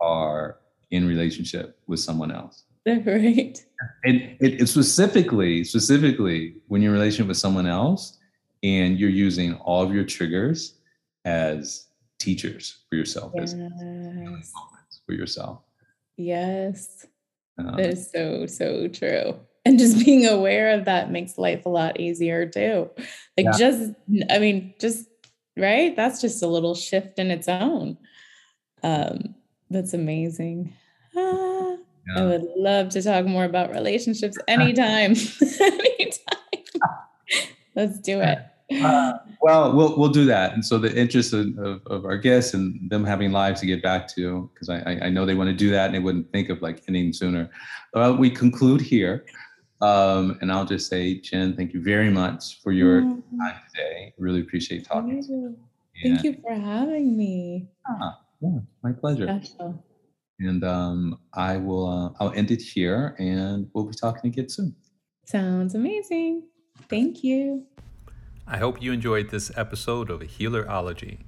[0.00, 0.58] are
[0.90, 2.64] in relationship with someone else
[3.04, 3.64] right.
[4.04, 8.16] And it, it, specifically specifically when you're in relationship with someone else
[8.62, 10.78] and you're using all of your triggers
[11.24, 11.88] as
[12.20, 13.54] teachers for yourself yes.
[13.54, 14.52] as
[15.04, 15.62] for yourself.
[16.16, 17.06] Yes.
[17.58, 19.34] Um, that is so so true.
[19.64, 22.88] And just being aware of that makes life a lot easier too.
[23.36, 23.58] Like yeah.
[23.58, 23.92] just
[24.30, 25.08] i mean just
[25.56, 25.96] right?
[25.96, 27.98] That's just a little shift in its own.
[28.84, 29.34] Um
[29.70, 30.72] that's amazing.
[31.16, 31.65] ah,
[32.08, 32.22] yeah.
[32.22, 35.14] i would love to talk more about relationships anytime
[35.50, 36.20] anytime
[37.74, 38.38] let's do it
[38.82, 40.52] uh, well, we'll we'll do that.
[40.52, 43.82] And so the interest of, of, of our guests and them having lives to get
[43.82, 46.48] back to, because I, I know they want to do that and they wouldn't think
[46.48, 47.48] of like ending sooner.
[47.94, 49.24] Well, we conclude here.
[49.80, 53.38] Um, and I'll just say, Jen, thank you very much for your mm-hmm.
[53.38, 54.14] time today.
[54.18, 55.56] Really appreciate talking to you.
[56.02, 57.68] Thank you for having me.
[57.86, 59.26] Ah, yeah, my pleasure.
[59.26, 59.84] Special.
[60.38, 64.74] And um, I will uh, I'll end it here and we'll be talking again soon.
[65.24, 66.42] Sounds amazing.
[66.88, 67.64] Thank you.
[68.46, 71.18] I hope you enjoyed this episode of Healerology.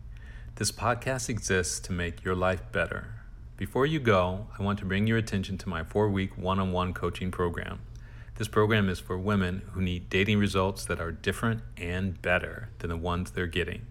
[0.57, 3.15] This podcast exists to make your life better.
[3.57, 6.71] Before you go, I want to bring your attention to my four week one on
[6.71, 7.81] one coaching program.
[8.37, 12.91] This program is for women who need dating results that are different and better than
[12.91, 13.87] the ones they're getting.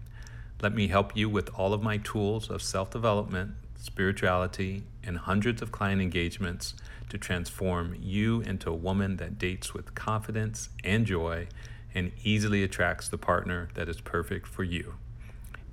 [0.62, 5.62] Let me help you with all of my tools of self development, spirituality, and hundreds
[5.62, 6.74] of client engagements
[7.08, 11.48] to transform you into a woman that dates with confidence and joy
[11.94, 14.94] and easily attracts the partner that is perfect for you.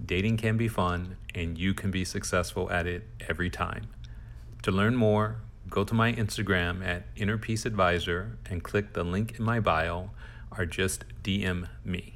[0.03, 3.88] Dating can be fun, and you can be successful at it every time.
[4.64, 5.38] To learn more,
[5.70, 10.12] go to my Instagram at Inner Peace Advisor and click the link in my bio
[10.58, 12.14] or just DM me.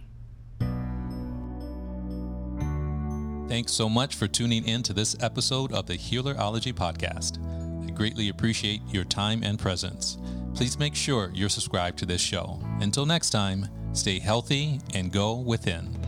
[3.49, 7.39] Thanks so much for tuning in to this episode of the Healerology Podcast.
[7.83, 10.19] I greatly appreciate your time and presence.
[10.53, 12.59] Please make sure you're subscribed to this show.
[12.79, 15.98] Until next time, stay healthy and go within.